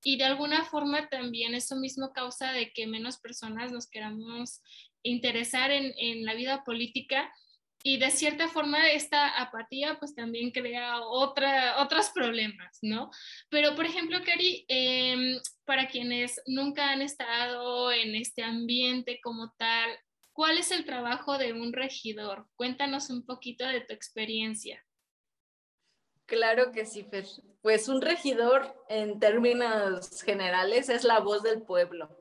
[0.04, 4.62] Y de alguna forma también eso mismo causa de que menos personas nos queramos
[5.04, 7.32] interesar en, en la vida política
[7.84, 13.10] y de cierta forma esta apatía pues también crea otra, otros problemas, ¿no?
[13.50, 19.92] Pero por ejemplo, Cari, em, para quienes nunca han estado en este ambiente como tal,
[20.34, 22.48] ¿cuál es el trabajo de un regidor?
[22.56, 24.84] Cuéntanos un poquito de tu experiencia.
[26.30, 27.26] Claro que sí, Fer.
[27.62, 32.16] Pues un regidor en términos generales es la voz del pueblo.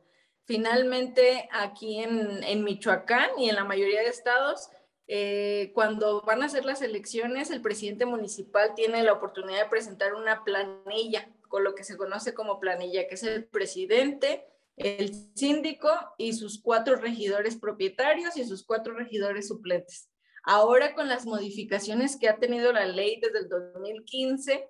[0.45, 4.71] Finalmente, aquí en, Michoacán y en la mayoría de estados,
[5.07, 10.15] eh, cuando van a ser las elecciones, el presidente municipal tiene la oportunidad de presentar
[10.15, 15.91] una planilla, con lo que se conoce como planilla, que es el presidente, el síndico
[16.17, 20.09] y sus cuatro regidores propietarios y sus cuatro regidores suplentes.
[20.51, 24.67] Ahora con las modificaciones que ha tenido la ley desde el 2015,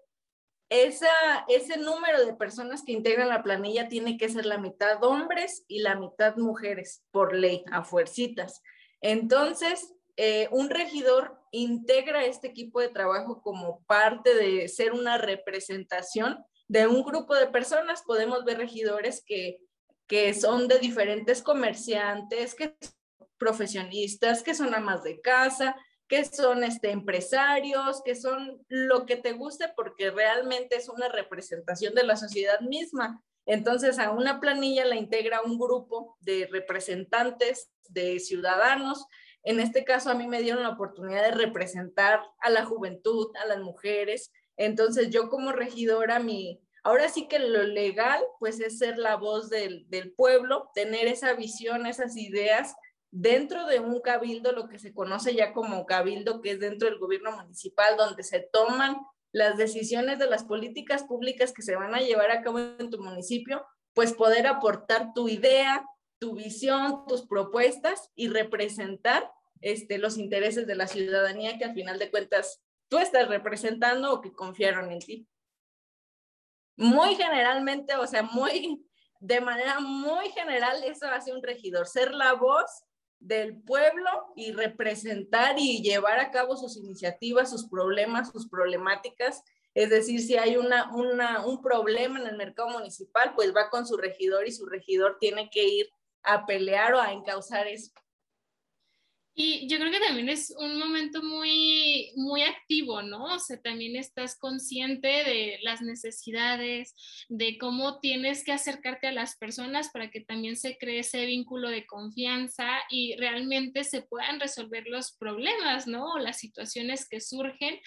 [0.71, 1.07] esa,
[1.47, 5.79] ese número de personas que integran la planilla tiene que ser la mitad hombres y
[5.79, 8.61] la mitad mujeres por ley, a fuercitas.
[9.01, 16.45] Entonces, eh, un regidor integra este equipo de trabajo como parte de ser una representación
[16.67, 18.03] de un grupo de personas.
[18.05, 19.59] Podemos ver regidores que,
[20.09, 22.75] que son de diferentes comerciantes, que
[23.39, 25.77] profesionistas, que son amas de casa,
[26.09, 31.95] que son este, empresarios, que son lo que te guste porque realmente es una representación
[31.95, 33.23] de la sociedad misma.
[33.47, 39.07] Entonces, a una planilla la integra un grupo de representantes, de ciudadanos
[39.49, 43.47] en este caso, a mí me dieron la oportunidad de representar a la juventud, a
[43.47, 44.33] las mujeres.
[44.57, 49.49] Entonces, yo como regidora, mi, ahora sí que lo legal, pues es ser la voz
[49.49, 52.75] del, del pueblo, tener esa visión, esas ideas
[53.11, 56.99] dentro de un cabildo, lo que se conoce ya como cabildo, que es dentro del
[56.99, 58.99] gobierno municipal, donde se toman
[59.33, 63.03] las decisiones de las políticas públicas que se van a llevar a cabo en tu
[63.03, 65.85] municipio, pues poder aportar tu idea,
[66.19, 71.99] tu visión, tus propuestas y representar este, los intereses de la ciudadanía que al final
[71.99, 75.29] de cuentas tú estás representando o que confiaron en ti.
[76.77, 78.87] Muy generalmente, o sea, muy,
[79.21, 82.85] de manera muy general, eso hace un regidor, ser la voz
[83.21, 89.43] del pueblo y representar y llevar a cabo sus iniciativas, sus problemas, sus problemáticas.
[89.75, 93.97] Es decir, si hay una, un problema en el mercado municipal, pues va con su
[93.97, 95.89] regidor y su regidor tiene que ir
[96.23, 97.93] a pelear o a encauzar eso.
[99.41, 103.37] Y yo creo que también es un momento muy, muy activo, ¿no?
[103.37, 106.97] O sea, también estás consciente de las necesidades,
[107.29, 111.71] de cómo tienes que acercarte a las personas para que también se cree ese vínculo
[111.71, 116.15] de confianza y realmente se puedan resolver los problemas, ¿no?
[116.15, 117.79] O las situaciones que surgen,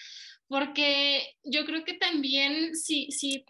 [0.48, 3.44] porque yo creo que también si, si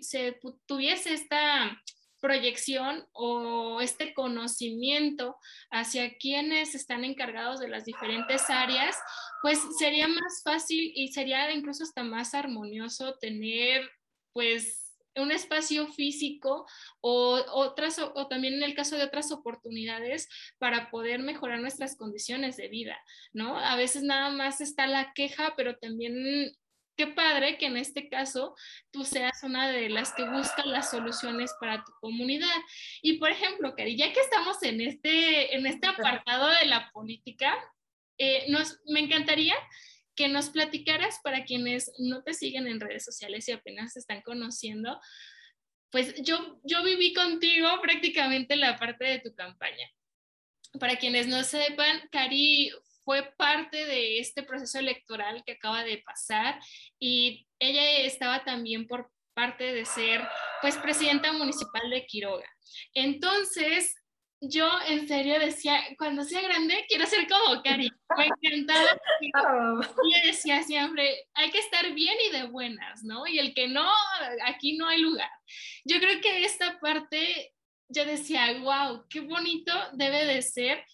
[0.00, 1.80] se tuviese esta
[2.20, 5.36] proyección o este conocimiento
[5.70, 8.96] hacia quienes están encargados de las diferentes áreas,
[9.42, 13.88] pues sería más fácil y sería incluso hasta más armonioso tener
[14.32, 16.66] pues un espacio físico
[17.00, 22.56] o otras o también en el caso de otras oportunidades para poder mejorar nuestras condiciones
[22.56, 22.98] de vida,
[23.32, 23.58] ¿no?
[23.58, 26.54] A veces nada más está la queja, pero también
[26.96, 28.54] qué padre que en este caso
[28.90, 32.56] tú seas una de las que busca las soluciones para tu comunidad.
[33.02, 37.54] Y por ejemplo, Cari, ya que estamos en este, en este apartado de la política,
[38.18, 39.54] eh, nos, me encantaría
[40.14, 44.22] que nos platicaras para quienes no te siguen en redes sociales y apenas se están
[44.22, 44.98] conociendo,
[45.90, 49.90] pues yo, yo viví contigo prácticamente la parte de tu campaña.
[50.80, 52.72] Para quienes no sepan, Cari
[53.06, 56.58] fue parte de este proceso electoral que acaba de pasar
[56.98, 60.26] y ella estaba también por parte de ser
[60.60, 62.50] pues presidenta municipal de Quiroga.
[62.94, 63.94] Entonces,
[64.40, 67.88] yo en serio decía, cuando sea grande quiero ser como Cari.
[68.16, 68.98] Me encantaba.
[69.44, 69.80] Oh.
[70.04, 73.24] Y decía siempre, hay que estar bien y de buenas, ¿no?
[73.28, 73.88] Y el que no,
[74.46, 75.30] aquí no hay lugar.
[75.84, 77.54] Yo creo que esta parte,
[77.88, 80.84] yo decía, wow, qué bonito debe de ser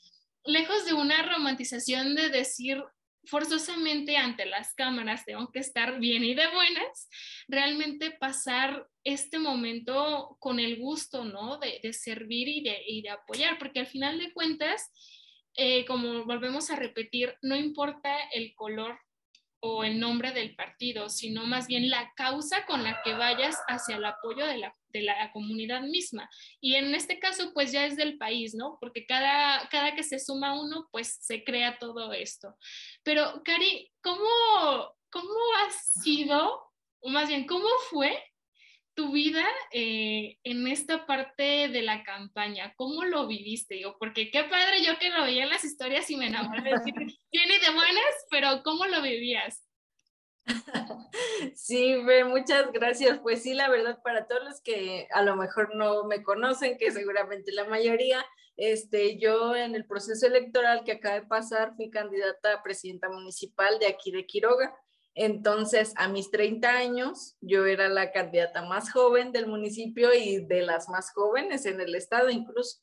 [0.44, 2.83] lejos de una romantización de decir
[3.24, 7.09] forzosamente ante las cámaras tengo que estar bien y de buenas,
[7.48, 11.59] realmente pasar este momento con el gusto, ¿no?
[11.59, 14.90] De, servir y de, y de, apoyar, porque al final de cuentas,
[15.55, 18.98] eh, como volvemos a repetir, no importa el color
[19.64, 23.94] o el nombre del partido, sino más bien la causa con la que vayas hacia
[23.94, 26.29] el apoyo de la, de la comunidad misma.
[26.61, 28.77] Y en este caso, pues ya es del país, ¿no?
[28.81, 32.57] Porque cada, cada que se suma uno, pues se crea todo esto.
[33.05, 34.27] Pero, Cari, ¿cómo,
[35.11, 36.61] cómo ha sido,
[36.98, 38.20] o más bien, cómo fue
[38.94, 42.74] tu vida eh, en esta parte de la campaña?
[42.76, 43.81] ¿Cómo lo viviste?
[43.81, 46.72] Yo, porque qué padre yo que lo veía en las historias y me enamoré.
[47.31, 49.64] Tiene de buenas, pero ¿cómo lo vivías?
[51.55, 53.20] Sí, muchas gracias.
[53.20, 56.90] Pues sí, la verdad, para todos los que a lo mejor no me conocen, que
[56.90, 58.24] seguramente la mayoría,
[58.57, 63.78] este, yo en el proceso electoral que acaba de pasar fui candidata a presidenta municipal
[63.78, 64.74] de aquí de Quiroga.
[65.14, 70.62] Entonces, a mis 30 años, yo era la candidata más joven del municipio y de
[70.62, 72.81] las más jóvenes en el estado incluso.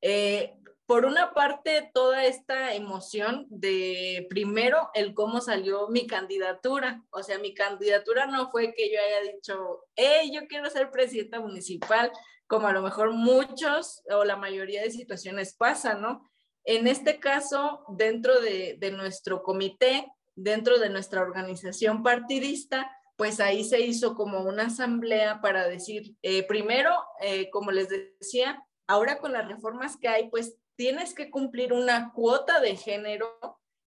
[0.00, 0.54] Eh,
[0.86, 7.02] por una parte, toda esta emoción de primero el cómo salió mi candidatura.
[7.10, 11.40] O sea, mi candidatura no fue que yo haya dicho, hey, yo quiero ser presidenta
[11.40, 12.12] municipal,
[12.46, 16.28] como a lo mejor muchos o la mayoría de situaciones pasa, ¿no?
[16.64, 23.64] En este caso, dentro de, de nuestro comité, dentro de nuestra organización partidista, pues ahí
[23.64, 29.32] se hizo como una asamblea para decir, eh, primero, eh, como les decía, ahora con
[29.32, 33.38] las reformas que hay, pues tienes que cumplir una cuota de género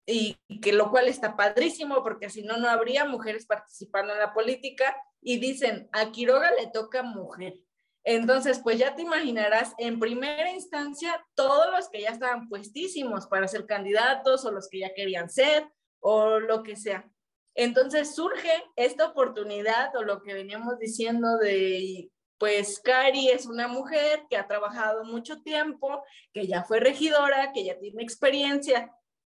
[0.05, 4.33] y, que lo cual está padrísimo porque si no, no habría mujeres participando en la
[4.33, 7.55] política y dicen, a Quiroga le toca mujer.
[8.03, 13.47] Entonces, pues ya te imaginarás, en primera instancia, todos los que ya estaban puestísimos para
[13.47, 15.67] ser candidatos o los que ya querían ser
[16.07, 17.09] o lo que sea.
[17.55, 24.21] Entonces surge esta oportunidad o lo que veníamos diciendo de, pues Cari es una mujer
[24.29, 28.93] que ha trabajado mucho tiempo, que ya fue regidora, que ya tiene experiencia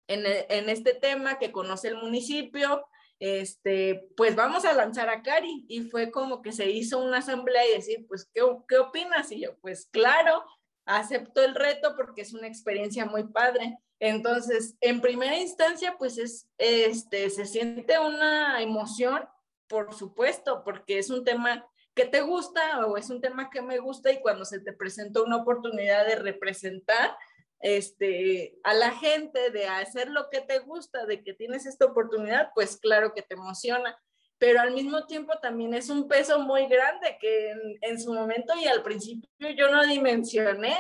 [0.08, 2.88] en, en este tema, que conoce el municipio,
[3.20, 5.66] este, pues vamos a lanzar a Cari.
[5.68, 9.32] Y fue como que se hizo una asamblea y decir, pues, ¿qué, qué opinas?
[9.32, 10.44] Y yo, pues claro,
[10.86, 13.78] acepto el reto porque es una experiencia muy padre.
[14.00, 19.28] Entonces, en primera instancia, pues es, este, se siente una emoción,
[19.68, 23.80] por supuesto, porque es un tema que te gusta o es un tema que me
[23.80, 27.16] gusta y cuando se te presenta una oportunidad de representar
[27.62, 32.50] este, a la gente, de hacer lo que te gusta, de que tienes esta oportunidad,
[32.54, 33.98] pues claro que te emociona,
[34.38, 38.54] pero al mismo tiempo también es un peso muy grande que en, en su momento
[38.62, 40.76] y al principio yo no dimensioné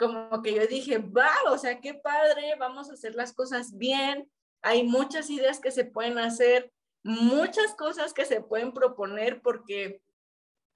[0.00, 4.32] como que yo dije, va, o sea, qué padre, vamos a hacer las cosas bien,
[4.62, 10.00] hay muchas ideas que se pueden hacer, muchas cosas que se pueden proponer, porque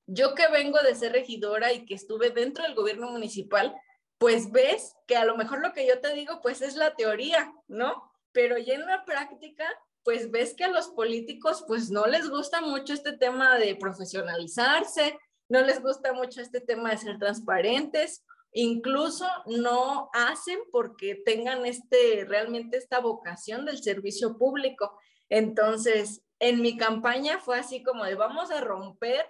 [0.06, 3.74] yo que vengo de ser regidora y que estuve dentro del gobierno municipal,
[4.18, 7.50] pues ves que a lo mejor lo que yo te digo, pues es la teoría,
[7.66, 8.12] ¿no?
[8.32, 9.64] Pero ya en la práctica,
[10.02, 15.18] pues ves que a los políticos, pues no les gusta mucho este tema de profesionalizarse,
[15.48, 18.22] no les gusta mucho este tema de ser transparentes
[18.54, 24.98] incluso no hacen porque tengan este, realmente esta vocación del servicio público.
[25.28, 29.26] Entonces, en mi campaña fue así como de vamos a romper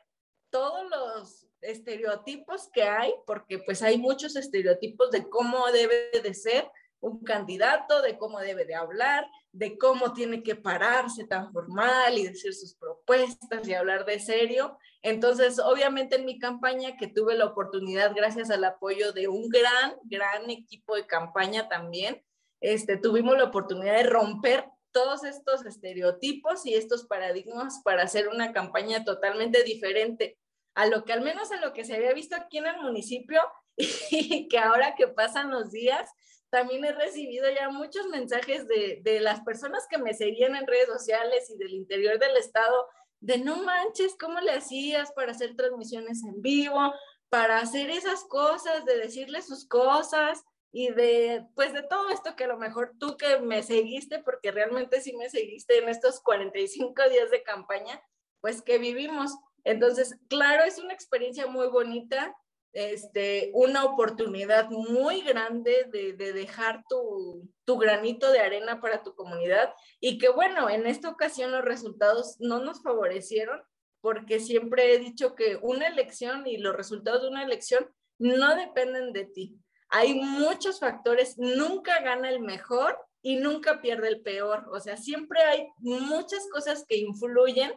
[0.50, 6.70] todos los estereotipos que hay, porque pues hay muchos estereotipos de cómo debe de ser
[7.00, 12.26] un candidato, de cómo debe de hablar, de cómo tiene que pararse tan formal y
[12.26, 14.78] decir sus propuestas y hablar de serio.
[15.04, 19.96] Entonces, obviamente en mi campaña, que tuve la oportunidad, gracias al apoyo de un gran,
[20.04, 22.24] gran equipo de campaña también,
[22.62, 28.54] este, tuvimos la oportunidad de romper todos estos estereotipos y estos paradigmas para hacer una
[28.54, 30.38] campaña totalmente diferente
[30.74, 33.42] a lo que al menos a lo que se había visto aquí en el municipio
[33.76, 36.08] y que ahora que pasan los días,
[36.48, 40.86] también he recibido ya muchos mensajes de, de, las personas que me seguían en redes
[40.86, 42.86] sociales y del interior del estado,
[43.24, 46.92] de no manches, ¿cómo le hacías para hacer transmisiones en vivo,
[47.30, 52.44] para hacer esas cosas, de decirle sus cosas y de, pues de todo esto que
[52.44, 57.08] a lo mejor tú que me seguiste, porque realmente sí me seguiste en estos 45
[57.08, 57.98] días de campaña,
[58.42, 59.32] pues que vivimos.
[59.64, 62.36] Entonces, claro, es una experiencia muy bonita
[62.74, 69.72] este, una oportunidad muy grande de, dejar tu, tu, granito de arena para tu comunidad
[70.00, 73.62] y que bueno, en esta ocasión los resultados no nos favorecieron
[74.00, 79.12] porque siempre he dicho que una elección y los resultados de una elección no dependen
[79.12, 79.56] de ti.
[79.88, 84.68] Hay muchos factores, nunca gana el mejor y nunca pierde el peor.
[84.72, 87.72] O sea, siempre hay muchas cosas que influyen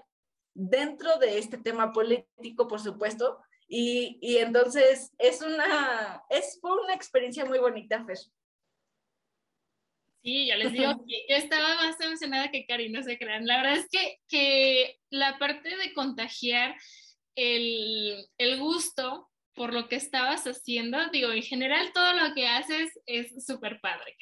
[0.53, 6.93] dentro de este tema político, por supuesto, y, y entonces es una, es, fue una
[6.93, 8.17] experiencia muy bonita, Fer.
[10.23, 13.45] Sí, ya les digo que yo estaba más emocionada que Cari, no se crean.
[13.45, 16.75] La verdad es que, que la parte de contagiar
[17.35, 22.91] el, el gusto por lo que estabas haciendo, digo, en general todo lo que haces
[23.05, 24.15] es súper padre.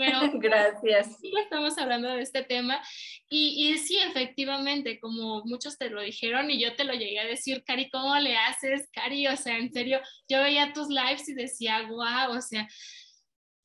[0.00, 1.18] Pero gracias.
[1.20, 2.82] Sí, estamos hablando de este tema
[3.28, 7.26] y, y, sí, efectivamente, como muchos te lo dijeron y yo te lo llegué a
[7.26, 9.26] decir, Cari, ¿cómo le haces, Cari?
[9.26, 12.66] O sea, en serio, yo veía tus lives y decía, wow, o sea,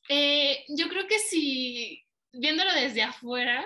[0.10, 3.66] eh, yo creo que si viéndolo desde afuera,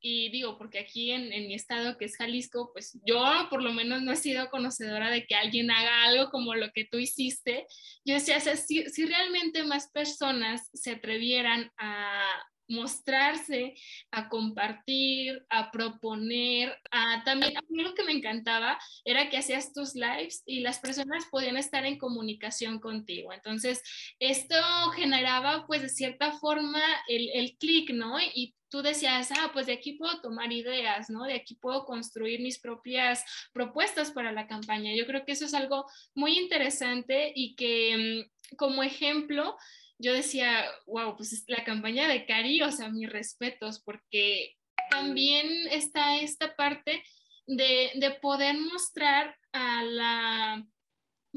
[0.00, 3.72] y digo, porque aquí en, en, mi estado, que es Jalisco, pues yo por lo
[3.72, 7.66] menos no he sido conocedora de que alguien haga algo como lo que tú hiciste.
[8.04, 12.30] Yo decía, si, si realmente más personas se atrevieran a,
[12.68, 13.74] mostrarse,
[14.10, 19.72] a compartir, a proponer, a también a mí lo que me encantaba era que hacías
[19.72, 23.32] tus lives y las personas podían estar en comunicación contigo.
[23.32, 23.82] Entonces,
[24.18, 24.56] esto
[24.94, 28.20] generaba pues de cierta forma el, el clic, ¿no?
[28.20, 31.24] Y tú decías, ah, pues de aquí puedo tomar ideas, ¿no?
[31.24, 34.94] De aquí puedo construir mis propias propuestas para la campaña.
[34.94, 39.56] Yo creo que eso es algo muy interesante y que mm, como ejemplo
[39.98, 44.56] yo decía, wow, pues la campaña de Cari, o sea, mis respetos, porque
[44.90, 47.02] también está esta parte
[47.46, 50.66] de, de poder mostrar a la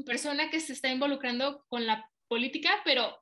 [0.06, 3.21] persona que se está involucrando con la política, pero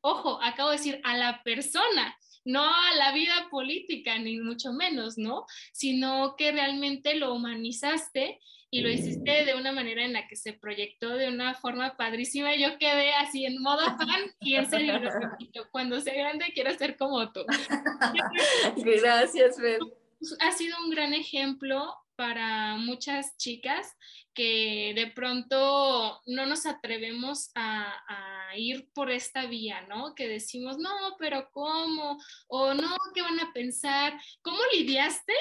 [0.00, 5.18] ojo, acabo de decir a la persona, no a la vida política, ni mucho menos,
[5.18, 5.44] ¿no?
[5.72, 8.40] Sino que realmente lo humanizaste
[8.70, 12.54] y lo hiciste de una manera en la que se proyectó de una forma padrísima.
[12.54, 15.00] Yo quedé así en modo fan y en serio
[15.70, 17.44] cuando sea grande quiero ser como tú.
[18.76, 19.80] Gracias, Fer.
[20.40, 23.96] Ha sido un gran ejemplo para muchas chicas
[24.34, 27.94] que de pronto no nos atrevemos a,
[28.56, 30.14] ir por esta vía, ¿no?
[30.14, 32.18] Que decimos, no, pero ¿cómo?
[32.48, 34.18] O no, ¿qué van a pensar?
[34.42, 35.34] ¿Cómo lidiaste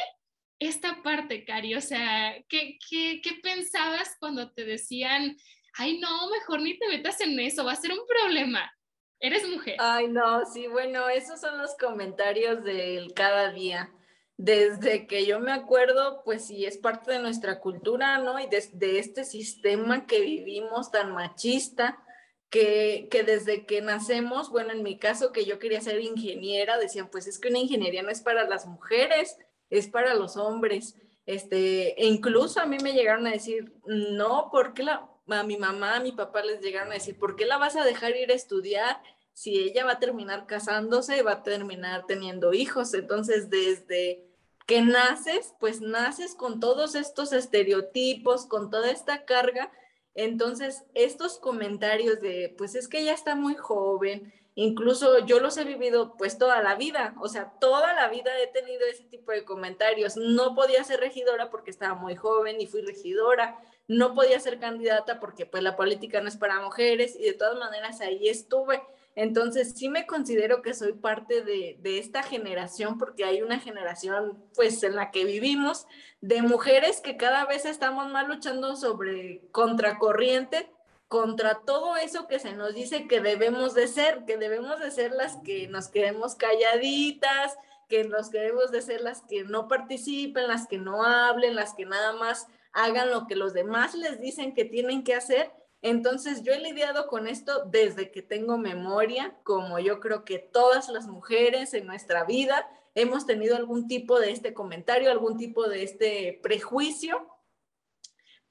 [0.60, 1.74] esta parte, Cari?
[1.76, 5.38] O sea, ¿qué, qué, qué pensabas cuando te decían,
[5.78, 8.72] ay, no, mejor ni te metas en eso, va a ser un problema?
[9.20, 9.78] Eres mujer.
[9.80, 13.90] Ay, no, sí, bueno, esos son los comentarios del cada día.
[14.38, 18.40] Desde que yo me acuerdo, pues sí, es parte de nuestra cultura, ¿no?
[18.40, 22.04] Y de, este sistema que vivimos tan machista,
[22.52, 27.10] que, que, desde que nacemos, bueno, en mi caso que yo quería ser ingeniera, decían,
[27.10, 29.38] pues es que una ingeniería no es para las mujeres,
[29.72, 30.96] es para los hombres.
[31.26, 35.96] Este, e incluso a mí me llegaron a decir, no, porque la, a mi mamá,
[35.96, 38.36] a mi papá les llegaron a decir, ¿por qué la vas a dejar ir a
[38.36, 39.02] estudiar
[39.34, 42.94] si ella va a terminar casándose, va a terminar teniendo hijos?
[42.94, 44.27] Entonces, desde
[44.68, 49.72] que naces, pues naces con todos estos estereotipos, con toda esta carga.
[50.14, 55.66] Entonces, estos comentarios de, pues es que ella está muy joven, Incluso yo los he
[55.66, 59.46] vivido pues toda la vida, o sea, toda la vida he tenido ese tipo de
[59.46, 60.18] comentarios.
[60.18, 65.20] No podía ser regidora porque estaba muy joven y fui regidora, no podía ser candidata
[65.20, 68.82] porque pues la política no es para mujeres y de todas maneras ahí estuve.
[69.18, 74.84] Entonces sí me considero que soy parte de, esta generación porque hay una generación pues
[74.84, 75.88] en la que vivimos
[76.22, 80.72] de mujeres que cada vez estamos más luchando sobre contracorriente
[81.08, 85.14] contra todo eso que se nos dice que debemos de ser, que debemos de ser
[85.14, 87.58] las que nos quedemos calladitas,
[87.90, 91.88] que nos queremos de ser las que no participen, las que no hablen, las que
[91.88, 95.52] nada más hagan lo que los demás les dicen que tienen que hacer.
[95.82, 100.90] Entonces yo he lidiado con esto desde que tengo memoria, como yo creo que todas
[100.90, 105.84] las mujeres en nuestra vida hemos tenido algún tipo de este comentario, algún tipo de
[105.84, 107.28] este prejuicio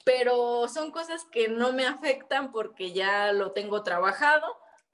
[0.06, 4.46] pero son cosas que no me afectan porque ya lo tengo trabajado,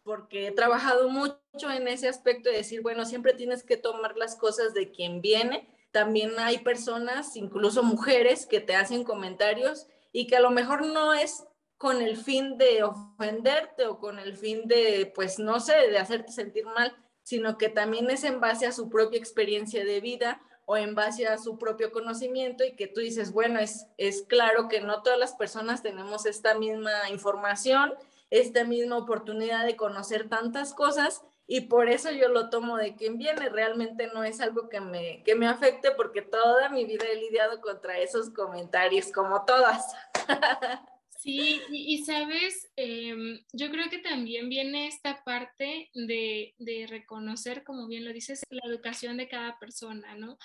[0.05, 1.37] porque he trabajado mucho
[1.71, 5.69] en ese aspecto de decir, bueno, siempre tienes que tomar las cosas de quien viene.
[5.91, 11.13] También hay personas, incluso mujeres, que te hacen comentarios y que a lo mejor no
[11.13, 11.45] es
[11.83, 16.31] con el fin de ofenderte o con el fin de, pues no sé, de hacerte
[16.31, 20.77] sentir mal, sino que también es en base a su propia experiencia de vida o
[20.77, 24.81] en base a su propio conocimiento y que tú dices, bueno, es, es claro que
[24.81, 27.93] no todas las personas tenemos esta misma información,
[28.31, 33.19] esta misma oportunidad de conocer tantas cosas y por eso yo lo tomo de quien
[33.19, 33.49] viene.
[33.49, 37.61] Realmente no es algo que me, que me afecte porque toda mi vida he lidiado
[37.61, 39.97] contra esos comentarios, como todas.
[41.23, 47.87] Sí, y, sabes, em, yo creo que también viene esta parte de, de, reconocer, como
[47.87, 50.37] bien lo dices, la educación de cada persona, ¿no?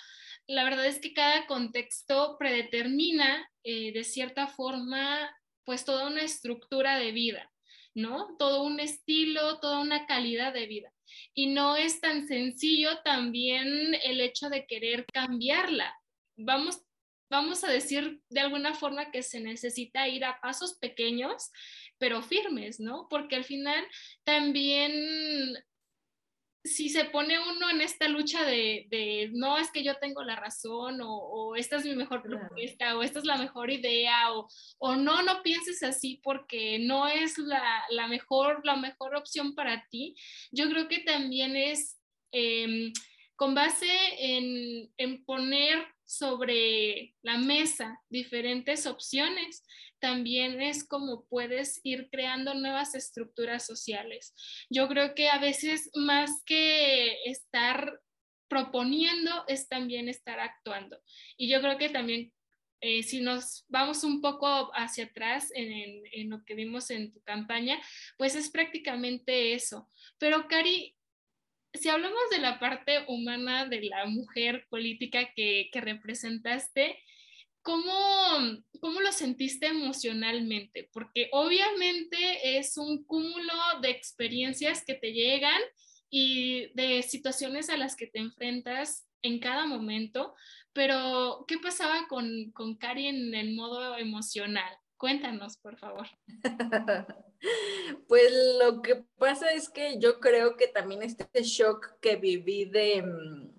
[0.46, 6.96] La verdad es que cada contexto predetermina eh, de cierta forma, pues toda una estructura
[6.96, 7.50] de vida.
[7.94, 8.36] ¿no?
[8.38, 10.92] Todo un estilo, toda una calidad de vida.
[11.34, 15.92] Y no es tan sencillo también el hecho de querer cambiarla.
[16.36, 16.80] Vamos,
[17.30, 21.50] vamos a decir de alguna forma que se necesita ir a pasos pequeños,
[21.98, 23.06] pero firmes, ¿no?
[23.08, 23.84] Porque al final
[24.24, 24.92] también
[26.64, 30.98] si se pone uno en esta lucha de, no es que yo tengo la razón
[31.02, 34.48] o, esta es mi mejor propuesta o esta es la mejor idea o,
[34.78, 40.14] o no, no pienses así porque no es la, mejor, la mejor opción para ti,
[40.52, 41.98] yo creo que también es
[42.32, 42.92] em,
[43.38, 43.86] con base
[44.18, 49.62] en, en poner sobre la mesa diferentes opciones,
[50.00, 54.34] también es como puedes ir creando nuevas estructuras sociales.
[54.70, 58.00] Yo creo que a veces más que estar
[58.48, 61.00] proponiendo es también estar actuando.
[61.36, 62.32] Y yo creo que también
[62.80, 67.20] eh, si nos vamos un poco hacia atrás en, en, lo que vimos en tu
[67.22, 67.80] campaña,
[68.16, 69.88] pues es prácticamente eso.
[70.18, 70.97] Pero Cari,
[71.74, 76.98] si hablamos de la parte humana de la mujer política que, representaste,
[77.62, 77.92] ¿cómo,
[78.80, 80.88] ¿cómo, lo sentiste emocionalmente?
[80.92, 83.52] Porque obviamente es un cúmulo
[83.82, 85.60] de experiencias que te llegan
[86.10, 90.34] y de situaciones a las que te enfrentas en cada momento,
[90.72, 94.72] pero ¿qué pasaba con, con Cari en el modo emocional?
[94.96, 96.08] Cuéntanos, por favor.
[98.08, 103.02] Pues lo que pasa es que yo creo que también este shock que viví de
[103.02, 103.58] mm,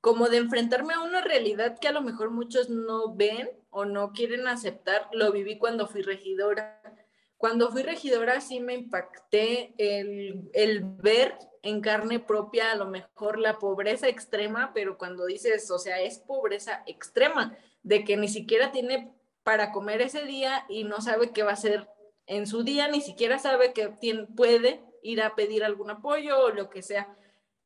[0.00, 4.12] como de enfrentarme a una realidad que a lo mejor muchos no ven o no
[4.12, 6.80] quieren aceptar, lo viví cuando fui regidora.
[7.36, 13.38] Cuando fui regidora sí me impacté el, el ver en carne propia a lo mejor
[13.38, 18.70] la pobreza extrema, pero cuando dices, o sea, es pobreza extrema, de que ni siquiera
[18.72, 19.12] tiene
[19.42, 21.88] para comer ese día y no sabe qué va a hacer
[22.26, 26.50] en su día, ni siquiera sabe que tiene, puede ir a pedir algún apoyo o
[26.50, 27.14] lo que sea.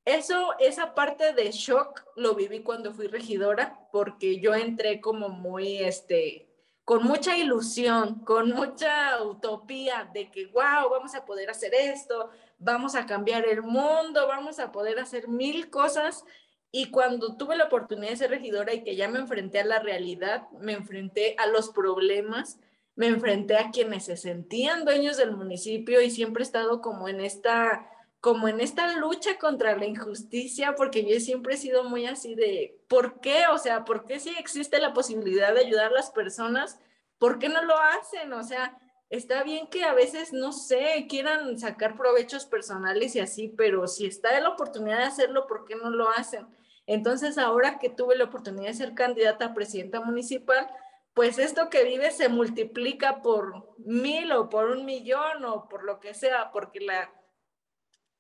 [0.05, 5.79] Eso, esa parte de shock lo viví cuando fui regidora, porque yo entré como muy,
[5.79, 6.49] este,
[6.85, 12.95] con mucha ilusión, con mucha utopía de que, wow, vamos a poder hacer esto, vamos
[12.95, 16.25] a cambiar el mundo, vamos a poder hacer mil cosas.
[16.73, 19.81] Y cuando tuve la oportunidad de ser regidora y que ya me enfrenté a la
[19.81, 22.59] realidad, me enfrenté a los problemas,
[23.01, 27.23] me enfrenté a quienes se sentían dueños del municipio y siempre he estado como en
[27.23, 27.89] esta
[28.21, 32.79] como en esta lucha contra la injusticia, porque yo siempre he sido muy así de,
[32.89, 33.45] ¿por qué?
[33.51, 36.79] O sea, ¿por qué si existe la posibilidad de ayudar a las personas?
[37.17, 38.35] ¿Por qué no lo hacen?
[38.35, 38.79] O sea,
[39.09, 44.05] está bien que a veces, no sé, quieran sacar provechos personales y así, pero si
[44.05, 46.47] está la oportunidad de hacerlo, ¿por qué no lo hacen?
[46.87, 50.69] Entonces, ahora que tuve la oportunidad de ser candidata a presidenta municipal,
[51.15, 56.01] pues esto que vive se multiplica por mil o por un millón o por lo
[56.01, 57.13] que sea, porque la,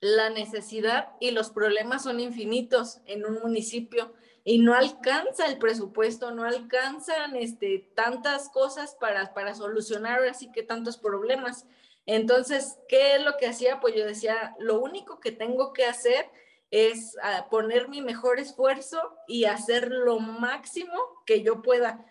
[0.00, 4.12] la necesidad y los problemas son infinitos en un municipio
[4.44, 10.62] y no alcanza el presupuesto, no alcanzan este, tantas cosas para, para solucionar así que
[10.62, 11.66] tantos problemas.
[12.06, 13.80] Entonces, ¿qué es lo que hacía?
[13.80, 16.30] Pues yo decía, lo único que tengo que hacer
[16.70, 20.94] es ah, poner mi mejor esfuerzo y hacer lo máximo
[21.26, 22.06] que yo pueda.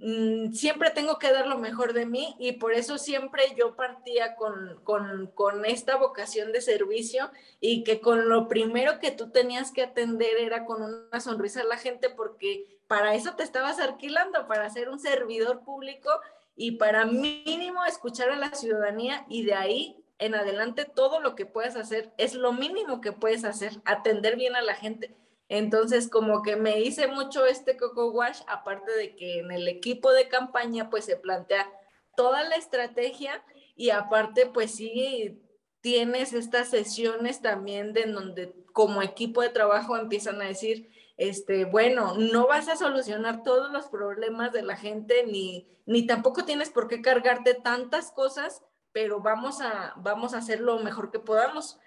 [0.00, 4.34] Mm, siempre tengo que dar lo mejor de mí y por eso siempre yo partía
[4.34, 7.30] con, con, con, esta vocación de servicio
[7.60, 11.64] y que con lo primero que tú tenías que atender era con una sonrisa a
[11.64, 16.10] la gente porque para eso te estabas alquilando, para ser un servidor público
[16.56, 21.46] y para mínimo escuchar a la ciudadanía y de ahí en adelante todo lo que
[21.46, 25.14] puedas hacer es lo mínimo que puedes hacer, atender bien a la gente
[25.48, 30.12] entonces, como que me hice mucho este Coco Wash, aparte de que en el equipo
[30.12, 31.70] de campaña pues se plantea
[32.16, 33.44] toda la estrategia
[33.76, 35.40] y aparte pues sí
[35.80, 42.14] tienes estas sesiones también de donde como equipo de trabajo empiezan a decir, este, bueno,
[42.16, 46.88] no vas a solucionar todos los problemas de la gente ni, ni tampoco tienes por
[46.88, 51.78] qué cargarte tantas cosas, pero vamos a, vamos a hacer lo mejor que podamos.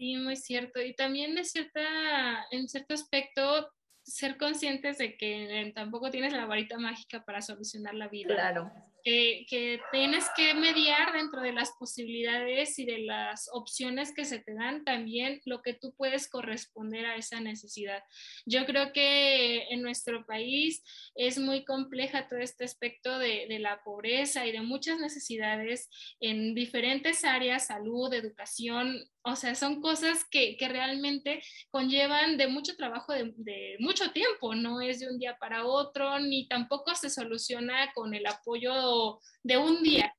[0.00, 0.80] Sí, muy cierto.
[0.80, 3.70] Y también de cierta, en cierto aspecto,
[4.02, 8.34] ser conscientes de que tampoco tienes la varita mágica para solucionar la vida.
[8.34, 8.72] Claro
[9.02, 14.54] que, tienes que mediar dentro de las posibilidades y de las opciones que se te
[14.54, 18.02] dan también lo que tú puedes corresponder a esa necesidad.
[18.46, 20.82] Yo creo que en nuestro país
[21.14, 25.88] es muy compleja todo este aspecto de, de la pobreza y de muchas necesidades
[26.20, 32.76] en diferentes áreas, salud, educación, o sea, son cosas que, que, realmente conllevan de mucho
[32.76, 37.10] trabajo, de, de, mucho tiempo, no es de un día para otro, ni tampoco se
[37.10, 40.14] soluciona con el apoyo de un día.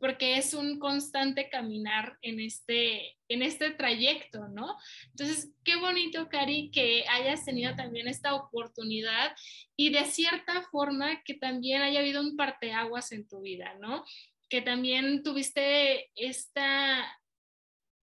[0.00, 4.76] porque es un constante caminar en este, en este trayecto, ¿no?
[5.10, 9.36] Entonces, qué bonito, Cari, que hayas tenido también esta oportunidad
[9.76, 14.04] y de cierta forma que también haya habido un parteaguas en tu vida, ¿no?
[14.48, 17.04] Que también tuviste esta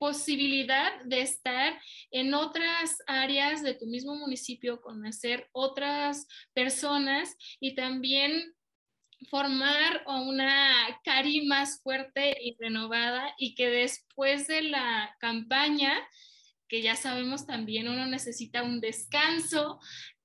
[0.02, 1.80] posibilidad de estar
[2.10, 8.56] en otras áreas de tu mismo municipio, conocer otras personas y también
[9.30, 15.94] formar una cari más fuerte y renovada y que después de la campaña,
[16.68, 19.80] que ya sabemos también uno necesita un descanso,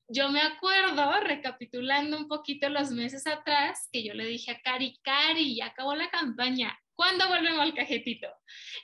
[0.09, 4.99] yo me acuerdo, recapitulando un poquito los meses atrás, que yo le dije a Cari,
[5.03, 8.29] Cari, ya acabó la campaña, ¿cuándo volvemos al cajetito?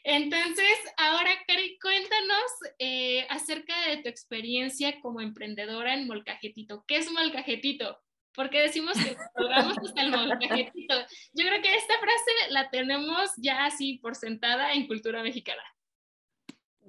[0.05, 2.43] Entonces, ahora, Cari, cuéntanos
[2.79, 6.85] eh, acerca de tu experiencia como emprendedora en Molcajetito.
[6.87, 7.99] ¿Qué es Molcajetito?
[8.35, 10.95] porque decimos que logramos hasta el molcajetito.
[11.35, 15.63] Yo creo que esta frase la tenemos ya así por sentada en cultura mexicana.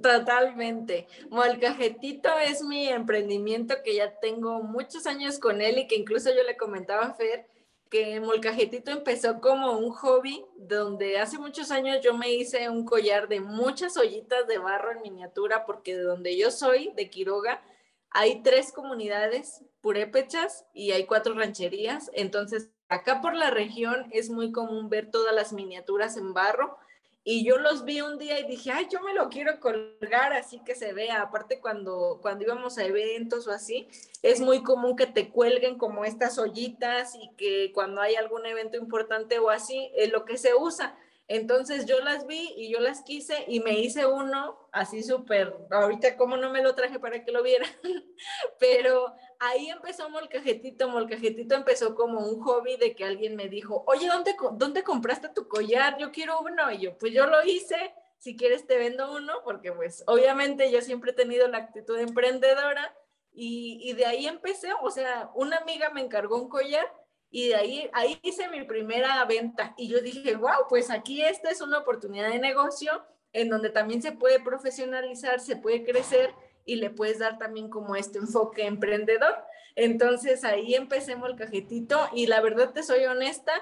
[0.02, 1.08] Totalmente.
[1.30, 6.44] Molcajetito es mi emprendimiento que ya tengo muchos años con él y que incluso yo
[6.44, 7.46] le comentaba a Fer
[7.94, 13.28] que Molcajetito empezó como un hobby donde hace muchos años yo me hice un collar
[13.28, 17.62] de muchas ollitas de barro en miniatura porque de donde yo soy, de Quiroga,
[18.10, 22.10] hay tres comunidades purépechas y hay cuatro rancherías.
[22.16, 26.80] Entonces, acá por la región es muy común ver todas las miniaturas en barro.
[27.26, 30.60] Y yo los vi un día y dije, ay, yo me lo quiero colgar así
[30.66, 31.22] que se vea.
[31.22, 33.88] Aparte, cuando, cuando íbamos a eventos o así,
[34.22, 38.78] es muy común que te cuelguen como estas ollitas y que cuando hay algún evento
[38.78, 40.98] importante o así, es lo que se usa.
[41.30, 46.18] Entonces yo las vi y yo las quise y me hice uno así súper, ahorita
[46.18, 47.70] como no me lo traje para que lo vieran,
[48.60, 49.14] pero
[49.48, 54.36] ahí empezó Molcajetito, Molcajetito empezó como un hobby de que alguien me dijo, oye, ¿dónde,
[54.54, 55.98] ¿dónde compraste tu collar?
[55.98, 59.72] Yo quiero uno y yo, pues yo lo hice, si quieres te vendo uno, porque
[59.72, 62.96] pues obviamente yo siempre he tenido la actitud emprendedora
[63.36, 66.86] y, de ahí empecé, o sea, una amiga me encargó un collar
[67.32, 69.74] y de ahí, ahí hice mi primera venta.
[69.76, 74.04] Y yo dije, wow, pues aquí esta es una oportunidad de negocio en donde también
[74.04, 76.34] se puede profesionalizar, se puede crecer
[76.66, 79.36] y le puedes dar también como este enfoque emprendedor.
[79.76, 83.54] Entonces ahí empecemos el cajetito y la verdad te soy honesta,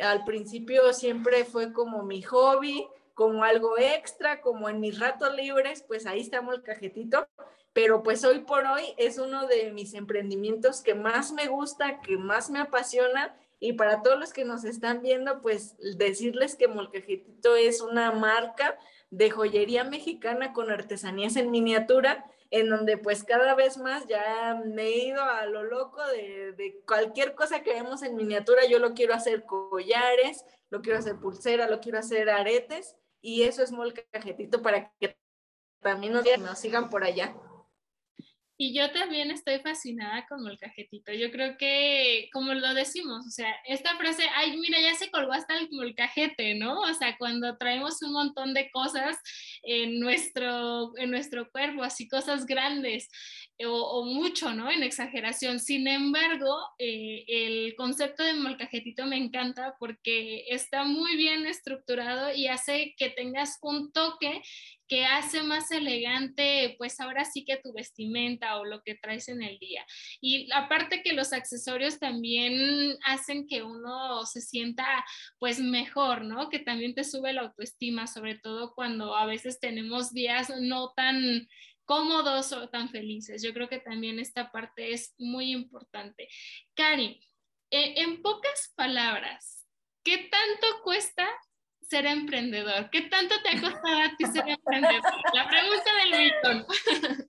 [0.00, 5.82] al principio siempre fue como mi hobby, como algo extra, como en mis ratos libres,
[5.86, 7.28] pues ahí estamos el cajetito.
[7.72, 12.16] Pero pues hoy por hoy es uno de mis emprendimientos que más me gusta, que
[12.16, 13.36] más me apasiona.
[13.60, 18.78] Y para todos los que nos están viendo, pues decirles que Molcajetito es una marca
[19.10, 24.82] de joyería mexicana con artesanías en miniatura, en donde pues cada vez más ya me
[24.82, 28.92] he ido a lo loco de, de cualquier cosa que vemos en miniatura, yo lo
[28.94, 34.62] quiero hacer collares, lo quiero hacer pulsera, lo quiero hacer aretes y eso es Molcajetito
[34.62, 35.16] para que
[35.80, 37.34] también nos sigan por allá.
[38.62, 41.14] Y yo también estoy fascinada con el cajetito.
[41.14, 45.32] Yo creo que, como lo decimos, o sea, esta frase, ay, mira, ya se colgó
[45.32, 46.78] hasta el molcajete, ¿no?
[46.80, 49.16] O sea, cuando traemos un montón de cosas
[49.62, 53.08] en nuestro, en nuestro cuerpo, así cosas grandes
[53.66, 54.70] o, mucho, ¿no?
[54.70, 55.58] En exageración.
[55.60, 62.46] Sin embargo, eh, el concepto de molcajetito me encanta porque está muy bien estructurado y
[62.46, 64.42] hace que tengas un toque
[64.90, 69.40] que hace más elegante, pues ahora sí que tu vestimenta o lo que traes en
[69.40, 69.86] el día.
[70.20, 75.04] Y aparte que los accesorios también hacen que uno se sienta
[75.38, 76.50] pues mejor, ¿no?
[76.50, 81.46] Que también te sube la autoestima, sobre todo cuando a veces tenemos días no tan
[81.90, 83.42] cómodos o tan felices.
[83.42, 86.28] Yo creo que también esta parte es muy importante.
[86.74, 87.20] Cari,
[87.68, 89.66] eh, en pocas palabras,
[90.04, 91.28] ¿qué tanto cuesta
[91.90, 92.88] ser emprendedor?
[92.90, 95.02] ¿Qué tanto te ha costado a ti ser emprendedor?
[95.34, 96.66] La pregunta del millón.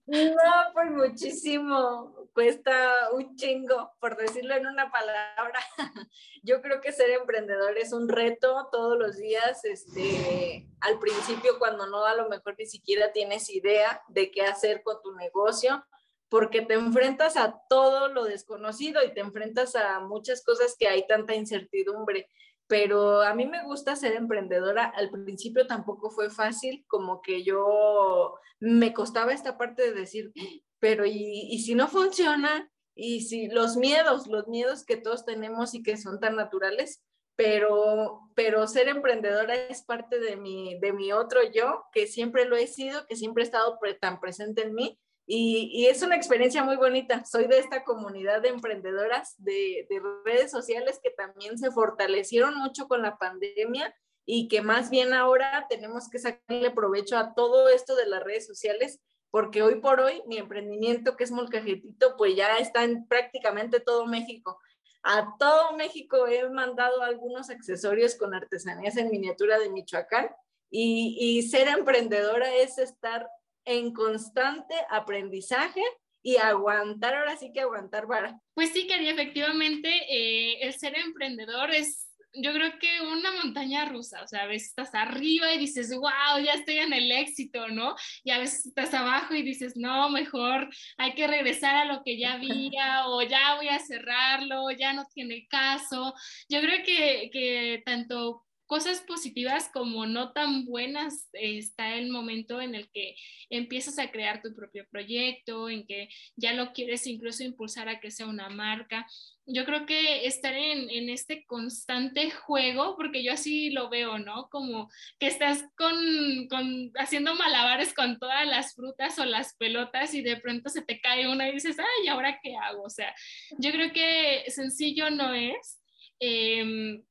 [0.05, 2.30] No, pues muchísimo.
[2.34, 5.59] Cuesta un chingo, por decirlo en una palabra.
[6.43, 9.66] Yo creo que ser emprendedor es un reto todos los días.
[9.66, 14.84] Este, al principio, cuando no, a lo mejor ni siquiera tienes idea de qué hacer
[14.84, 15.84] con tu negocio,
[16.30, 21.07] porque te enfrentas a todo lo desconocido y te enfrentas a muchas cosas que hay
[21.07, 22.30] tanta incertidumbre
[22.72, 24.86] pero a mí me gusta ser emprendedora.
[24.95, 30.32] Al principio tampoco fue fácil, como que yo me costaba esta parte de decir,
[30.80, 32.72] pero ¿y, si no funciona?
[32.95, 37.03] Y si los miedos, los miedos que todos tenemos y que son tan naturales,
[37.36, 42.55] pero, pero ser emprendedora es parte de mi, de mi otro yo, que siempre lo
[42.55, 44.97] he sido, que siempre ha estado tan presente en mí
[45.34, 47.23] y, es una experiencia muy bonita.
[47.23, 49.88] Soy de esta comunidad de emprendedoras de,
[50.25, 55.67] redes sociales que también se fortalecieron mucho con la pandemia y que más bien ahora
[55.69, 60.21] tenemos que sacarle provecho a todo esto de las redes sociales porque hoy por hoy
[60.27, 64.59] mi emprendimiento que es Molcajetito pues ya está en prácticamente todo México.
[65.01, 70.29] A todo México he mandado algunos accesorios con artesanías en miniatura de Michoacán
[70.69, 73.29] y, y ser emprendedora es estar
[73.66, 75.82] en constante aprendizaje
[76.24, 78.39] y aguantar, ahora sí que aguantar vara.
[78.53, 84.24] Pues sí, quería efectivamente eh, el ser emprendedor es yo creo que una montaña rusa,
[84.24, 87.95] o sea, a veces estás arriba y dices, wow, ya estoy en el éxito, ¿no?
[88.24, 92.18] Y a veces estás abajo y dices, no, mejor hay que regresar a lo que
[92.18, 96.14] ya había o ya voy a cerrarlo, ya no tiene caso.
[96.49, 102.74] Yo creo que, que tanto cosas positivas como no tan buenas está el momento en
[102.74, 103.17] el que
[103.49, 106.07] empiezas a crear tu propio proyecto, en que
[106.38, 109.05] ya lo quieres incluso impulsar a que sea una marca.
[109.45, 114.47] Yo creo que estar en, en este constante juego, porque yo así lo veo, ¿no?
[114.47, 120.22] Como que estás con, con, haciendo malabares con todas las frutas o las pelotas y
[120.22, 122.84] de pronto se te cae una y dices, ay, ¿ahora qué hago?
[122.84, 123.13] O sea,
[123.59, 125.78] yo creo que sencillo no es.
[126.22, 127.01] Eh,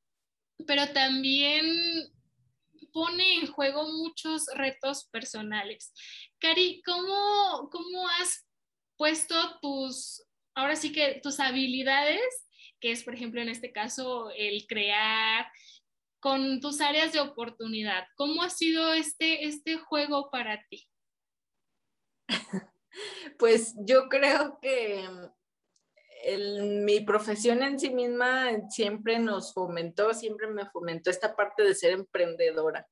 [0.65, 1.65] pero también
[2.91, 5.93] pone en juego muchos retos personales.
[6.39, 8.47] Cari, ¿cómo, cómo has
[8.97, 10.23] puesto tus,
[10.55, 12.21] ahora sí que tus habilidades,
[12.79, 15.47] que es por ejemplo en este caso el crear,
[16.19, 18.05] con tus áreas de oportunidad?
[18.15, 20.87] ¿Cómo ha sido este, este juego para ti?
[23.39, 25.07] Pues yo creo que
[26.83, 31.93] mi profesión en sí misma siempre nos fomentó, siempre me fomentó esta parte de ser
[31.93, 32.87] emprendedora.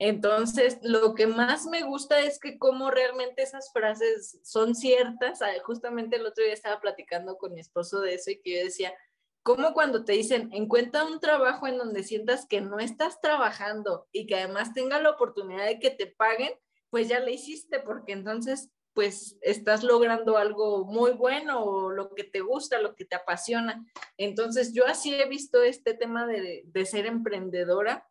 [0.00, 5.42] Entonces, lo que más me gusta es que cómo realmente esas frases son ciertas.
[5.42, 8.64] Ah, justamente el otro día estaba platicando con mi esposo de eso y que yo
[8.64, 8.94] decía,
[9.42, 14.26] ¿cómo cuando te dicen, encuentra un trabajo en donde sientas que no estás trabajando y
[14.26, 16.52] que además tenga la oportunidad de que te paguen,
[16.90, 22.24] pues ya lo hiciste, porque entonces pues estás logrando algo muy bueno o lo que
[22.24, 23.86] te gusta, lo que te apasiona.
[24.16, 28.08] Entonces yo así he visto este tema de, de ser emprendedora.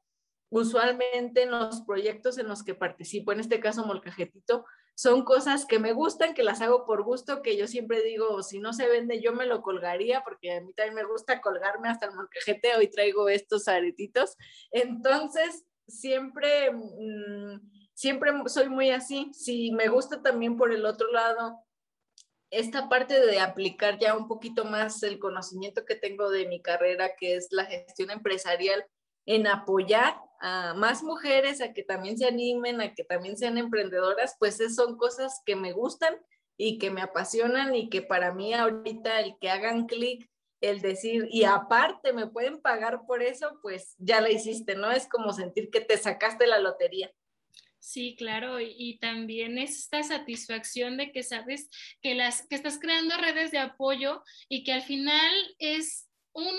[0.49, 4.63] Usualmente en los proyectos en los que participo, en este caso Molcajetito,
[4.95, 8.59] son cosas que me gustan, que las hago por gusto, que yo siempre digo, si
[8.59, 12.05] no se vende, yo me lo colgaría, porque a mí también me gusta colgarme hasta
[12.05, 14.37] el molcajete, hoy traigo estos aretitos.
[14.71, 16.71] Entonces, siempre...
[16.71, 19.31] Mmm, siempre soy muy así.
[19.33, 21.59] Si me gusta también por el otro lado,
[22.51, 27.15] esta parte de aplicar ya un poquito más el conocimiento que tengo de mi carrera,
[27.19, 28.85] que es la gestión empresarial,
[29.25, 34.35] en apoyar a más mujeres a que también se animen, a que también sean emprendedoras,
[34.39, 36.15] pues son cosas que me gustan
[36.55, 40.29] y que me apasionan y que para mí ahorita el que hagan clic,
[40.61, 44.91] el decir, y aparte me pueden pagar por eso, pues ya la hiciste, ¿no?
[44.91, 47.11] Es como sentir que te sacaste la lotería.
[47.87, 51.69] Sí, claro, y, también es esta satisfacción de que sabes
[52.01, 56.53] que, las, que estás creando redes de apoyo y que al final es un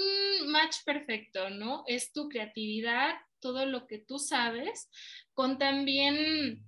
[0.47, 1.85] match perfecto, ¿no?
[1.87, 4.89] Es tu creatividad, todo lo que tú sabes,
[5.35, 6.65] con también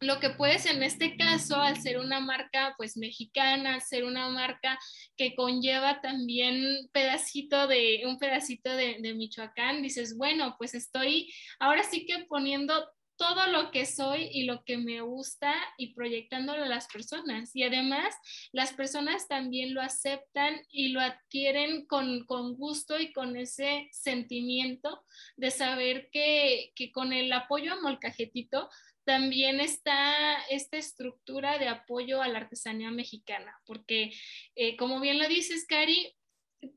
[0.00, 4.28] lo que puedes en este caso, al ser una marca pues mexicana, al ser una
[4.30, 4.80] marca
[5.16, 11.84] que conlleva también pedacito de, un pedacito de, de Michoacán, dices, bueno, pues estoy ahora
[11.84, 12.84] sí que poniendo
[13.22, 17.54] todo lo que soy y lo que me gusta y proyectándolo a las personas.
[17.54, 18.12] Y además,
[18.50, 25.04] las personas también lo aceptan y lo adquieren con, gusto y con ese sentimiento
[25.36, 28.68] de saber que, con el apoyo a Molcajetito
[29.04, 34.12] también está esta estructura de apoyo a la artesanía mexicana, porque
[34.56, 36.12] eh, como bien lo dices, Cari,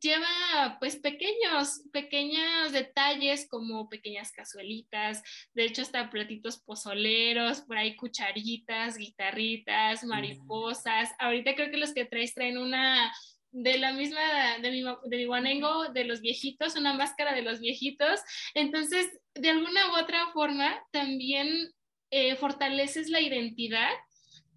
[0.01, 5.21] lleva pues pequeños, pequeños detalles como pequeñas cazuelitas,
[5.53, 11.11] de hecho hasta platitos pozoleros, por ahí cucharitas, guitarritas, mariposas.
[11.19, 13.13] Ahorita creo que los que traes traen una
[13.51, 17.59] de la misma, de mi, de mi guanengo, de los viejitos, una máscara de los
[17.59, 18.19] viejitos.
[18.53, 21.71] Entonces, de alguna u otra forma, también
[22.11, 23.89] eh, fortaleces la identidad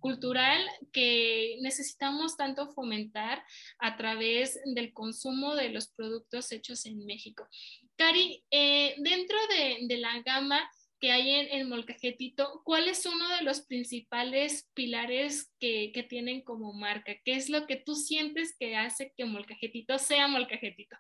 [0.00, 0.60] cultural
[0.92, 3.42] que necesitamos tanto fomentar
[3.78, 7.48] a través del consumo de los productos hechos en México.
[7.96, 10.70] Cari, eh, dentro de, la gama
[11.00, 16.42] que hay en el molcajetito, ¿cuál es uno de los principales pilares que, que tienen
[16.42, 17.14] como marca?
[17.24, 20.96] ¿Qué es lo que tú sientes que hace que molcajetito sea molcajetito?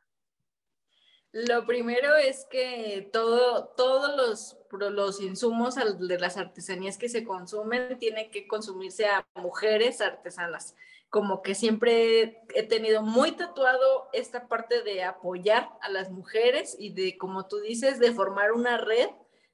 [1.32, 7.98] Lo primero es que todo, todos los, los insumos de las artesanías que se consumen
[7.98, 10.74] tienen que consumirse a mujeres artesanas.
[11.10, 16.92] Como que siempre he tenido muy tatuado esta parte de apoyar a las mujeres y
[16.94, 19.08] de, como tú dices, de formar una red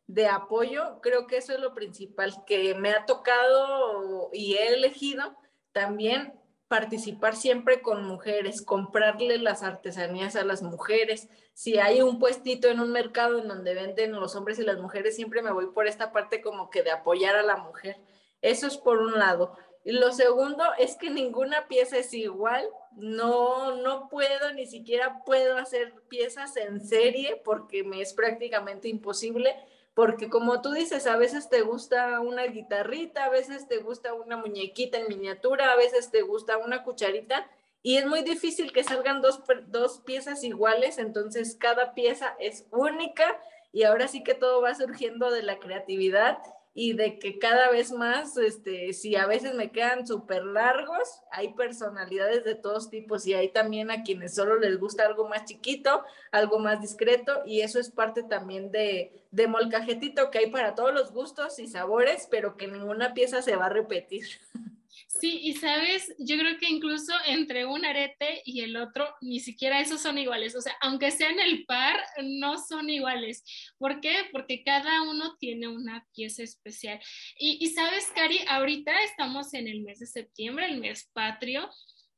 [0.06, 5.34] de apoyo, creo que eso es lo principal que me ha tocado y he elegido
[5.72, 6.38] también
[6.74, 11.28] participar siempre con mujeres, comprarle las artesanías a las mujeres.
[11.52, 15.14] Si hay un puestito en un mercado en donde venden los hombres y las mujeres,
[15.14, 17.96] siempre me voy por esta parte como que de apoyar a la mujer.
[18.42, 19.56] Eso es por un lado.
[19.84, 22.68] Y lo segundo es que ninguna pieza es igual.
[22.96, 29.54] No, no puedo, ni siquiera puedo hacer piezas en serie porque me es prácticamente imposible
[29.94, 34.36] porque como tú dices, a veces te gusta una guitarrita, a veces te gusta una
[34.36, 37.48] muñequita en miniatura, a veces te gusta una cucharita
[37.82, 43.38] y es muy difícil que salgan dos, dos piezas iguales, entonces cada pieza es única
[43.72, 46.38] y ahora sí que todo va surgiendo de la creatividad
[46.76, 51.54] y de que cada vez más, este, si a veces me quedan súper largos, hay
[51.54, 56.04] personalidades de todos tipos y hay también a quienes solo les gusta algo más chiquito,
[56.32, 60.92] algo más discreto y eso es parte también de, de molcajetito que hay para todos
[60.92, 64.26] los gustos y sabores, pero que ninguna pieza se va a repetir.
[65.20, 69.80] Sí, y sabes, yo creo que incluso entre un arete y el otro, ni siquiera
[69.80, 70.56] esos son iguales.
[70.56, 73.44] O sea, aunque sean el par, no son iguales.
[73.78, 74.28] ¿Por qué?
[74.32, 77.00] Porque cada uno tiene una pieza especial.
[77.38, 81.70] Y, sabes, Cari, ahorita estamos en el mes de septiembre, el mes patrio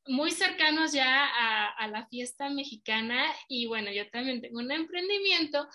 [0.09, 1.27] muy cercanos ya
[1.77, 5.69] a, la fiesta mexicana y bueno, yo también tengo un emprendimiento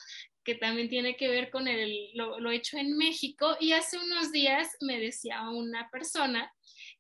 [0.46, 4.70] que también tiene que ver con el, lo hecho en México y hace unos días
[4.80, 6.50] me decía una persona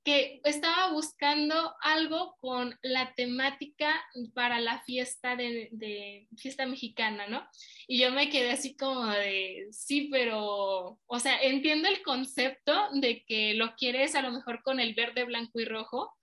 [0.03, 7.47] que estaba buscando algo con la temática para la fiesta de, fiesta mexicana, ¿no?
[7.87, 13.23] Y yo me quedé así como de, sí, pero, o sea, entiendo el concepto de
[13.25, 16.17] que lo quieres a lo mejor con el verde, blanco y rojo,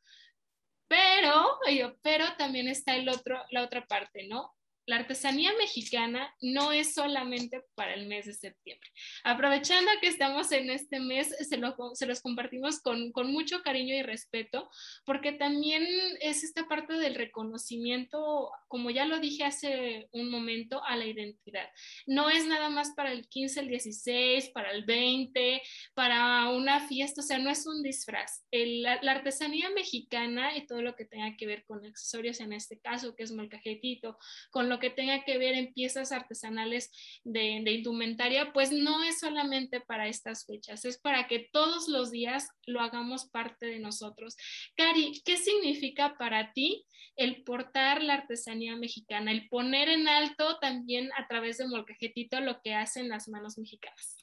[0.89, 1.59] pero,
[2.03, 4.55] pero también está el otro, la otra parte, ¿no?
[4.89, 8.89] La artesanía mexicana no es solamente para el mes de septiembre.
[9.23, 14.71] Aprovechando que estamos en este mes, se, los compartimos con, mucho cariño y respeto,
[15.05, 15.87] porque también
[16.23, 21.69] es esta parte del reconocimiento, como ya lo dije hace un momento, a la identidad.
[22.07, 25.61] No es nada más para el 15, el 16, para el 20,
[25.93, 28.47] para una fiesta, o sea, no es un disfraz.
[28.51, 32.81] la, la, artesanía mexicana y todo lo que tenga que ver con accesorios, en este
[32.81, 34.17] caso, que es molcajetito,
[34.51, 36.91] con lo que tenga que ver en piezas artesanales
[37.25, 42.11] de, de indumentaria, pues no es solamente para estas fechas, es para que todos los
[42.11, 44.37] días lo hagamos parte de nosotros.
[44.77, 46.85] Cari, ¿qué significa para ti
[47.17, 52.61] el portar la artesanía mexicana, el poner en alto también a través de molcajetito lo
[52.63, 54.18] que hacen las manos mexicanas?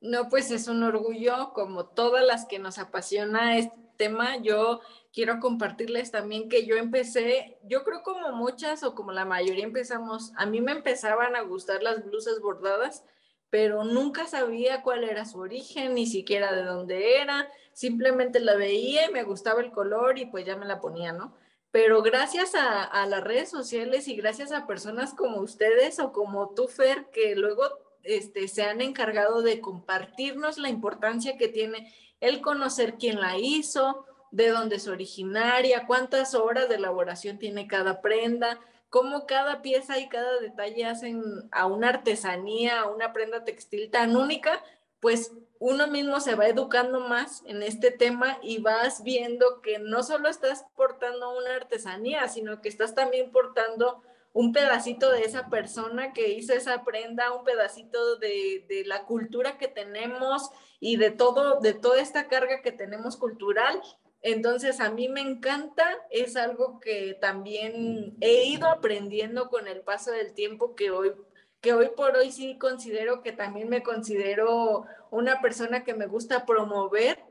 [0.00, 4.36] No, pues es un orgullo, como todas las que nos apasiona este tema.
[4.36, 4.80] Yo
[5.12, 10.32] quiero compartirles también que yo empecé, yo creo como muchas o como la mayoría empezamos,
[10.36, 13.04] a mí me empezaban a gustar las blusas bordadas,
[13.50, 19.08] pero nunca sabía cuál era su origen, ni siquiera de dónde era, simplemente la veía
[19.08, 21.34] y me gustaba el color y pues ya me la ponía, ¿no?
[21.70, 26.50] Pero gracias a, a las redes sociales y gracias a personas como ustedes o como
[26.54, 32.40] tú, Fer, que luego este, se han encargado de compartirnos la importancia que tiene el
[32.40, 38.60] conocer quién la hizo, de dónde es originaria, cuántas horas de elaboración tiene cada prenda,
[38.90, 44.16] cómo cada pieza y cada detalle hacen a una artesanía, a una prenda textil tan
[44.16, 44.62] única,
[45.00, 50.02] pues uno mismo se va educando más en este tema y vas viendo que no
[50.02, 54.02] solo estás portando una artesanía, sino que estás también portando
[54.38, 59.58] un pedacito de esa persona que hizo esa prenda, un pedacito de, de, la cultura
[59.58, 63.82] que tenemos y de todo, de toda esta carga que tenemos cultural.
[64.22, 70.12] Entonces, a mí me encanta, es algo que también he ido aprendiendo con el paso
[70.12, 71.12] del tiempo que hoy
[71.60, 76.46] que hoy por hoy sí considero que también me considero una persona que me gusta
[76.46, 77.24] promover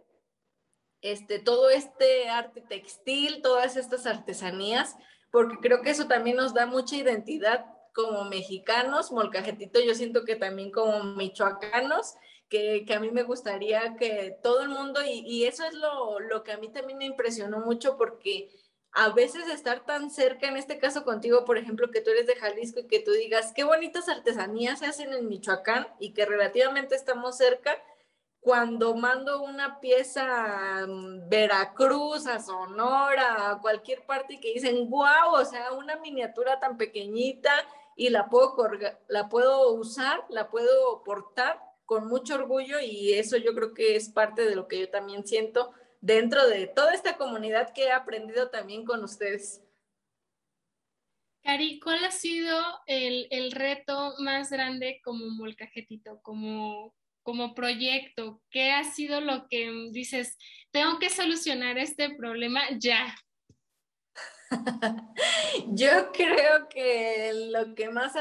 [1.01, 4.97] este todo este arte textil, todas estas artesanías,
[5.31, 10.35] porque creo que eso también nos da mucha identidad como mexicanos, molcajetito yo siento que
[10.35, 12.15] también como michoacanos
[12.49, 16.53] que, a mí me gustaría que todo el mundo, y, eso es lo, lo, que
[16.53, 18.49] a mí también me impresionó mucho porque
[18.93, 22.35] a veces estar tan cerca, en este caso contigo, por ejemplo, que tú eres de
[22.35, 26.95] Jalisco y que tú digas, qué bonitas artesanías se hacen en Michoacán y que relativamente
[26.95, 27.77] estamos cerca,
[28.47, 35.33] cuando mando una pieza a mm, Veracruz, a Sonora, a cualquier parte que dicen, wow,
[35.33, 37.51] o sea, una miniatura tan pequeñita
[37.97, 38.55] y la puedo,
[39.09, 44.07] la puedo usar, la puedo portar, con mucho orgullo y eso yo creo que es
[44.07, 48.49] parte de lo que yo también siento dentro de toda esta comunidad que he aprendido
[48.49, 49.61] también con ustedes.
[51.43, 56.93] Cari, ¿cuál ha sido el, el reto más grande como molcajetito, como,
[57.27, 58.41] como proyecto?
[58.49, 60.37] ¿Qué ha sido lo que dices,
[60.71, 63.13] tengo que solucionar este problema ya?
[65.67, 68.13] Yo creo que lo que más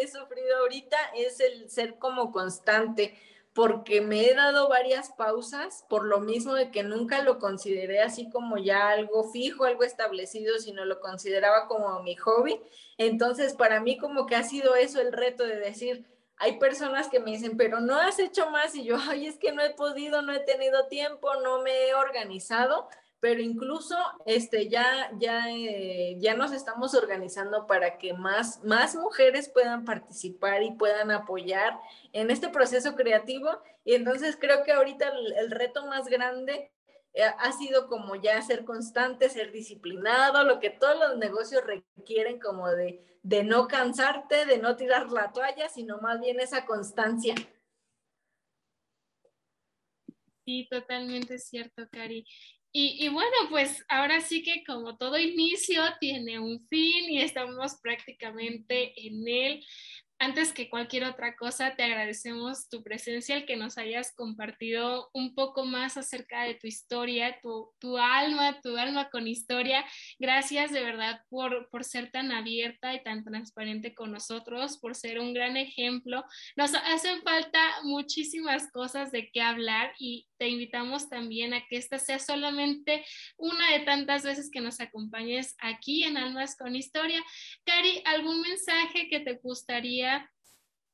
[0.00, 3.18] he sufrido ahorita es el ser como constante,
[3.52, 8.30] porque me he dado varias pausas por lo mismo de que nunca lo consideré así
[8.30, 12.58] como ya algo fijo, algo establecido, sino lo consideraba como mi hobby.
[12.96, 16.06] Entonces, para mí como que ha sido eso el reto de decir,
[16.36, 19.52] hay personas que me dicen, pero no has hecho más y yo, ay, es que
[19.52, 22.88] no he podido, no he tenido tiempo, no me he organizado
[23.24, 29.48] pero incluso este, ya, ya, eh, ya nos estamos organizando para que más, más mujeres
[29.48, 31.80] puedan participar y puedan apoyar
[32.12, 33.48] en este proceso creativo.
[33.82, 36.70] Y entonces creo que ahorita el, reto más grande
[37.22, 42.68] ha sido como ya ser constante, ser disciplinado, lo que todos los negocios requieren como
[42.70, 47.34] de, de no cansarte, de no tirar la toalla, sino más bien esa constancia.
[50.44, 52.26] Sí, totalmente cierto, Cari.
[52.76, 58.92] Y, bueno, pues ahora sí que como todo inicio tiene un fin y estamos prácticamente
[59.06, 59.64] en él.
[60.24, 65.34] Antes que cualquier otra cosa, te agradecemos tu presencia, el que nos hayas compartido un
[65.34, 69.84] poco más acerca de tu historia, tu, tu alma, tu alma con historia.
[70.18, 75.20] Gracias de verdad por, por ser tan abierta y tan transparente con nosotros, por ser
[75.20, 76.24] un gran ejemplo.
[76.56, 81.98] Nos hacen falta muchísimas cosas de qué hablar y te invitamos también a que esta
[81.98, 83.02] sea solamente
[83.38, 87.24] una de tantas veces que nos acompañes aquí en Almas con Historia.
[87.64, 90.30] Cari, ¿algún mensaje que te gustaría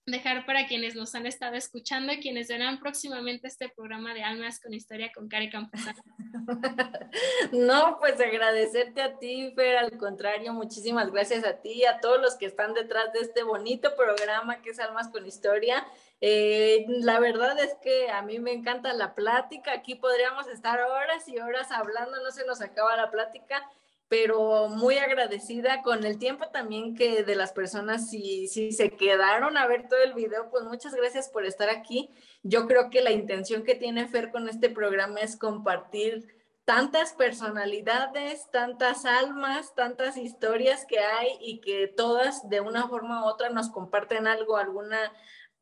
[0.07, 4.61] dejar para quienes nos han estado escuchando y quienes verán próximamente este programa de Almas
[4.61, 6.03] con Historia con Cari Campuzano.
[7.53, 12.20] No, pues agradecerte a ti, Fer, al contrario, muchísimas gracias a ti y a todos
[12.20, 15.86] los que están detrás de este bonito programa que es Almas con Historia.
[16.20, 21.28] Eh, la verdad es que a mí me encanta la plática, aquí podríamos estar horas
[21.28, 23.68] y horas hablando, no se nos acaba la plática
[24.11, 29.57] pero muy agradecida con el tiempo también que de las personas, si, si se quedaron
[29.57, 32.11] a ver todo el video, pues muchas gracias por estar aquí.
[32.43, 36.27] Yo creo que la intención que tiene Fer con este programa es compartir
[36.65, 43.29] tantas personalidades, tantas almas, tantas historias que hay y que todas de una forma u
[43.29, 45.13] otra nos comparten algo, alguna,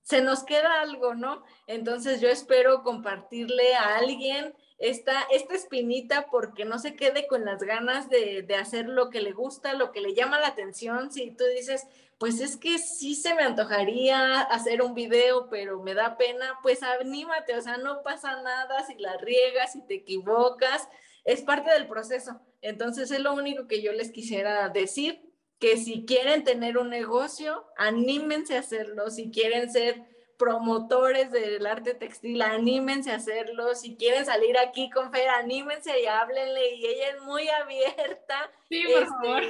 [0.00, 1.44] se nos queda algo, ¿no?
[1.66, 7.62] Entonces yo espero compartirle a alguien esta, esta espinita porque no se quede con las
[7.62, 11.10] ganas de, de, hacer lo que le gusta, lo que le llama la atención.
[11.12, 11.86] Si tú dices,
[12.18, 16.82] pues es que sí se me antojaría hacer un video, pero me da pena, pues
[16.82, 20.88] anímate, o sea, no pasa nada si la riegas, si te equivocas,
[21.24, 22.40] es parte del proceso.
[22.60, 25.22] Entonces es lo único que yo les quisiera decir,
[25.58, 30.04] que si quieren tener un negocio, anímense a hacerlo, si quieren ser
[30.38, 33.74] promotores del arte textil, anímense a hacerlo.
[33.74, 36.76] Si quieren salir aquí con Fer, anímense y háblenle.
[36.76, 38.50] Y ella es muy abierta.
[38.68, 39.42] Sí, por favor.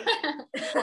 [0.52, 0.78] Este,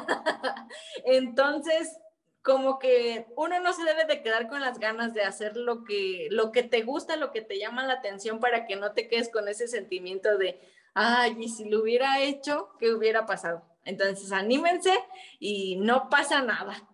[1.05, 1.97] entonces,
[2.43, 6.27] como que uno no se debe de quedar con las ganas de hacer lo que,
[6.29, 9.29] lo que te gusta, lo que te llama la atención para que no te quedes
[9.29, 10.61] con ese sentimiento de,
[10.93, 13.63] ay, y si lo hubiera hecho, ¿qué hubiera pasado?
[13.83, 14.93] Entonces, anímense
[15.39, 16.87] y no pasa nada.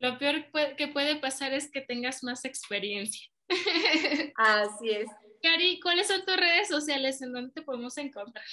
[0.00, 0.46] Lo peor
[0.76, 3.28] que puede pasar es que tengas más experiencia.
[4.36, 5.08] Así es.
[5.42, 8.44] Cari, ¿cuáles son tus redes sociales en donde te podemos encontrar?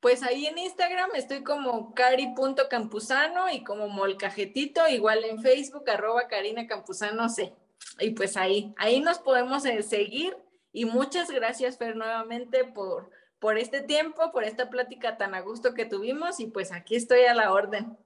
[0.00, 6.66] Pues ahí en Instagram estoy como cari.campuzano y como molcajetito, igual en Facebook, arroba Karina
[6.66, 7.54] Campuzano C.
[8.00, 10.36] Y pues ahí, ahí nos podemos eh, seguir.
[10.72, 15.72] Y muchas gracias, Fer, nuevamente por, por este tiempo, por esta plática tan a gusto
[15.74, 16.40] que tuvimos.
[16.40, 17.96] Y pues aquí estoy a la orden.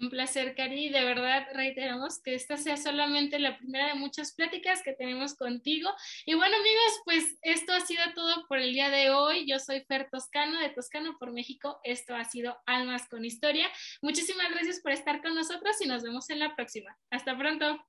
[0.00, 0.88] Un placer, Cari.
[0.88, 5.90] De verdad, reiteramos que esta sea solamente la primera de muchas pláticas que tenemos contigo.
[6.24, 9.46] Y bueno, amigos, pues esto ha sido todo por el día de hoy.
[9.46, 11.80] Yo soy Fer Toscano de Toscano por México.
[11.84, 13.70] Esto ha sido Almas con Historia.
[14.00, 16.96] Muchísimas gracias por estar con nosotros y nos vemos en la próxima.
[17.10, 17.86] Hasta pronto.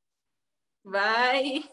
[0.84, 1.64] Bye.